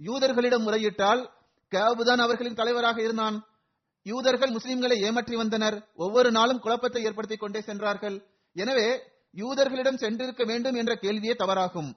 [0.00, 1.22] யூதர்களிடம் முறையிட்டால்
[1.72, 3.36] கேபு தான் அவர்களின் தலைவராக இருந்தான்.
[4.02, 5.76] யூதர்கள் முஸ்லிம்களை ஏமாற்றி வந்தனர்.
[5.94, 8.16] ஒவ்வொரு நாளும் குழப்பத்தை ஏற்படுத்திக் கொண்டே சென்றார்கள்.
[8.56, 8.88] எனவே
[9.36, 11.90] யூதர்களிடம் சென்றிருக்க வேண்டும் என்ற கேள்வியே தவறாகும்.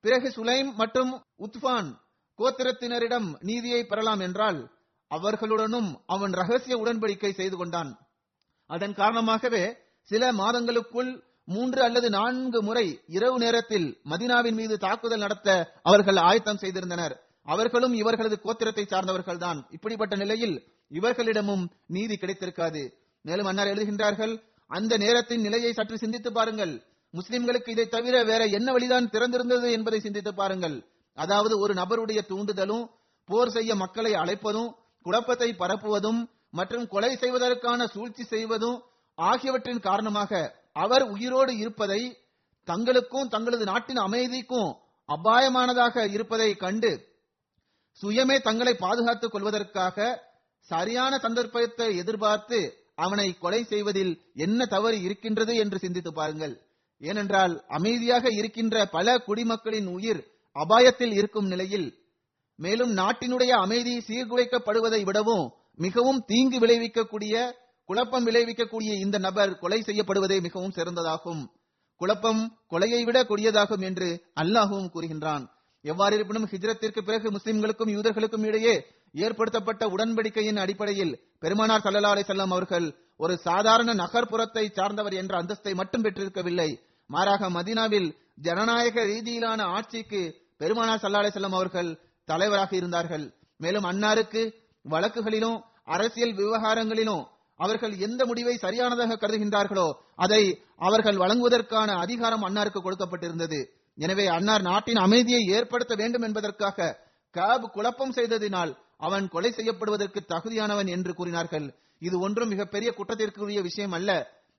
[0.00, 1.90] பிறகு சுலைம் மற்றும் உத்பான்
[2.38, 4.70] கோத்திரத்தினரிடம் நீதியை பெறலாம் என்றால்
[5.10, 7.98] அவர்களுடனும் அவன் ரகசிய உடன்படிக்கை செய்து கொண்டான்.
[8.66, 16.16] அதன் காரணமாகவே சில மாதங்களுக்குள் மூன்று அல்லது நான்கு முறை இரவு நேரத்தில் மதினாவின் மீது தாக்குதல் நடத்த அவர்கள்
[16.16, 17.14] ஆயத்தம் செய்திருந்தனர்.
[17.42, 19.58] அவர்களும் இவர்களது கோத்திரத்தை சார்ந்தவர்கள்தான்.
[19.70, 22.82] இப்படிப்பட்ட நிலையில் இவர்களிடமும் நீதி கிடைத்திருக்காது.
[23.22, 26.82] மேலும் அன்னார் எழுதுகின்றார்கள் அந்த நேரத்தின் நிலையை சற்று சிந்தித்து பாருங்கள்.
[27.14, 30.76] முஸ்லிம்களுக்கு இதை தவிர வேற என்ன வழிதான் திறந்திருந்தது என்பதை சிந்தித்து பாருங்கள்.
[31.18, 32.84] அதாவது ஒரு நபருடைய தூண்டுதலும்
[33.28, 34.70] போர் செய்ய மக்களை அழைப்பதும்
[35.06, 38.78] குழப்பத்தை பரப்புவதும் மற்றும் கொலை செய்வதற்கான சூழ்ச்சி செய்வதும்
[39.18, 40.32] ஆகியவற்றின் காரணமாக
[40.72, 42.00] அவர் உயிரோடு இருப்பதை
[42.68, 44.70] தங்களுக்கும் தங்களது நாட்டின் அமைதிக்கும்
[45.08, 46.92] அபாயமானதாக இருப்பதை கண்டு
[48.02, 50.06] சுயமே தங்களை பாதுகாத்துக் கொள்வதற்காக
[50.70, 52.58] சரியான சந்தர்ப்பத்தை எதிர்பார்த்து
[52.94, 56.54] அவனை கொலை செய்வதில் என்ன தவறு இருக்கின்றது என்று சிந்தித்து பாருங்கள்.
[57.00, 60.22] ஏனென்றால் அமைதியாக இருக்கின்ற பல குடிமக்களின் உயிர்
[60.56, 61.88] அபாயத்தில் இருக்கும் நிலையில்
[62.58, 65.44] மேலும் நாட்டினுடைய அமைதி சீர்குலைக்கப்படுவதை விடவும்
[65.74, 67.34] மிகவும் தீங்கு விளைவிக்கக்கூடிய
[67.88, 71.42] குழப்பம் விளைவிக்கக்கூடிய இந்த நபர் கொலை செய்யப்படுவதே மிகவும் சிறந்ததாகும்.
[72.00, 72.42] குழப்பம்
[72.72, 74.08] கொலையை விட கொடியதாகும் என்று
[74.42, 75.44] அல்லாஹுவும் கூறுகின்றான்.
[75.84, 78.74] எவ்வாறு இருப்பினும் ஹிஜ்ரத்திற்கு பிறகு முஸ்லிம்களுக்கும் யூதர்களுக்கும் இடையே
[79.24, 82.86] ஏற்படுத்தப்பட்ட உடன்படிக்கையின் அடிப்படையில் பெருமானார் சல்லல்லா அலிசல்லாம் அவர்கள்
[83.16, 86.70] ஒரு சாதாரண நகர்ப்புறத்தை சார்ந்தவர் என்ற அந்தஸ்தை மட்டும் பெற்றிருக்கவில்லை.
[87.10, 88.08] மாறாக மதீனாவில்
[88.46, 90.22] ஜனநாயக ரீதியிலான ஆட்சிக்கு
[90.60, 91.90] பெருமானார் சல்லா செல்லம் அவர்கள்
[92.28, 93.24] தலைவராக இருந்தார்கள்.
[93.60, 94.42] மேலும் அன்னாருக்கு
[94.84, 95.58] வழக்குகளிலும்
[95.94, 97.22] அரசியல் விவகாரங்களிலும்
[97.60, 99.88] அவர்கள் எந்த முடிவை சரியானதாக கருதுகின்றார்களோ
[100.24, 100.42] அதை
[100.86, 103.58] அவர்கள் வழங்குவதற்கான அதிகாரம் அன்னாருக்கு கொடுக்கப்பட்டிருந்தது.
[103.98, 106.88] எனவே அன்னார் நாட்டின் அமைதியை ஏற்படுத்த வேண்டும் என்பதற்காக
[107.34, 108.72] காப் குழப்பம் செய்ததினால்
[109.06, 111.66] அவன் கொலை செய்யப்படுவதற்கு தகுதியானவன் என்று கூறினார்கள்.
[112.06, 114.10] இது ஒன்றும் மிகப்பெரிய குற்றத்திற்குரிய விஷயம் அல்ல.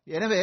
[0.07, 0.41] எனவே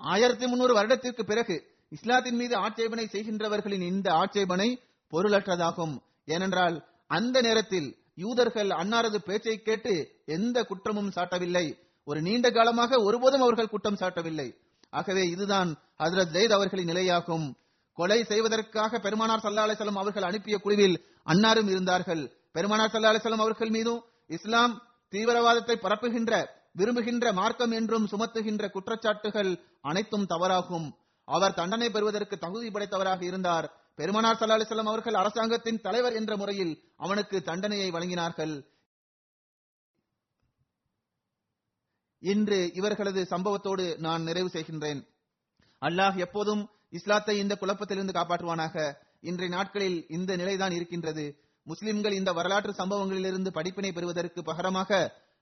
[0.00, 1.56] ஆயிரத்தி முன்னூறு வருடத்திற்கு பிறகு
[1.90, 4.82] இஸ்லாத்தின் மீது ஆட்சேபனை செய்கின்றவர்களின் இந்த ஆட்சேபனை
[5.12, 6.02] பொருளற்றதாகும்.
[6.24, 11.78] ஏனென்றால் அந்த நேரத்தில் யூதர்கள் அன்னாரது பேச்சை கேட்டு எந்த குற்றமும் சாட்டவில்லை.
[12.04, 14.56] ஒரு நீண்ட காலமாக ஒருபோதும் அவர்கள் குற்றம் சாட்டவில்லை.
[14.90, 17.52] ஆகவே இதுதான் ஹசரத் ஜெயித் அவர்களின் நிலையாகும்.
[17.92, 22.32] கொலை செய்வதற்காக பெருமானார் சல்லா அலிசல்லாம் அவர்கள் அனுப்பிய குழுவில் அன்னாரும் இருந்தார்கள்.
[22.52, 30.94] பெருமானார் சல்லா அலிசல்லாம் அவர்கள் மீதும் இஸ்லாம் தீவிரவாதத்தை பரப்புகின்ற விரும்புகின்ற மார்க்கம் என்றும் சுமத்துகின்ற குற்றச்சாட்டுகள் அனைத்தும் தவறாகும்.
[31.36, 33.66] அவர் தண்டனை பெறுவதற்கு தகுதி படைத்தவராக இருந்தார்.
[33.98, 38.54] பெருமனார் சல்லா அலிசல்லாம் அவர்கள் அரசாங்கத்தின் தலைவர் என்ற முறையில் அவனுக்கு தண்டனையை வழங்கினார்கள்.
[42.32, 45.00] இன்று இவர்களது சம்பவத்தோடு நான் நிறைவு செய்கின்றேன்.
[45.82, 46.62] அல்லாஹ் எப்போதும்
[46.98, 48.76] இஸ்லாத்தை இந்த குழப்பத்திலிருந்து காப்பாற்றுவானாக.
[49.30, 51.24] இன்றைய நாட்களில் இந்த நிலைதான் இருக்கின்றது.
[51.66, 55.00] முஸ்லிம்கள் இந்த வரலாற்று சம்பவங்களிலிருந்து படிப்பினை பெறுவதற்கு பகரமாக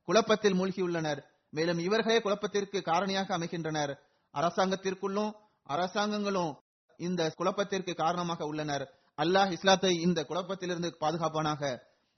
[0.08, 1.20] குழப்பத்தில் மூழ்கியுள்ளனர்.
[1.56, 3.92] மேலும் இவர்களே குழப்பத்திற்கு காரணியாக அமைகின்றனர்.
[4.34, 5.30] அரசாங்கத்திற்குள்ளும்
[5.68, 6.52] அரசாங்கங்களும்
[7.00, 8.84] இந்த குழப்பத்திற்கு காரணமாக உள்ளனர்.
[9.18, 11.62] அல்லாஹ் இஸ்லாத்தை இந்த குழப்பத்திலிருந்து பாதுகாப்பானாக.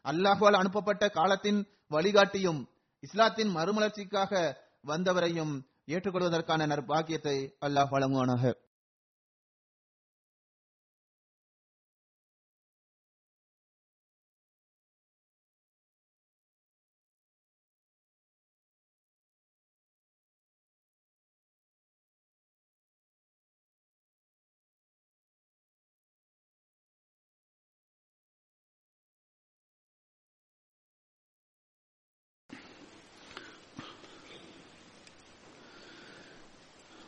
[0.04, 2.60] அல்லாஹுவால் அனுப்பப்பட்ட காலத்தின் வழிகாட்டியும்
[3.06, 4.32] இஸ்லாத்தின் மறுமலர்ச்சிக்காக
[4.86, 5.54] வந்தவரையும்
[5.86, 7.36] ஏற்றுக்கொள்வதற்கான நற்பாக்கியத்தை
[7.66, 8.52] அல்லாஹ் வழங்குவானாக.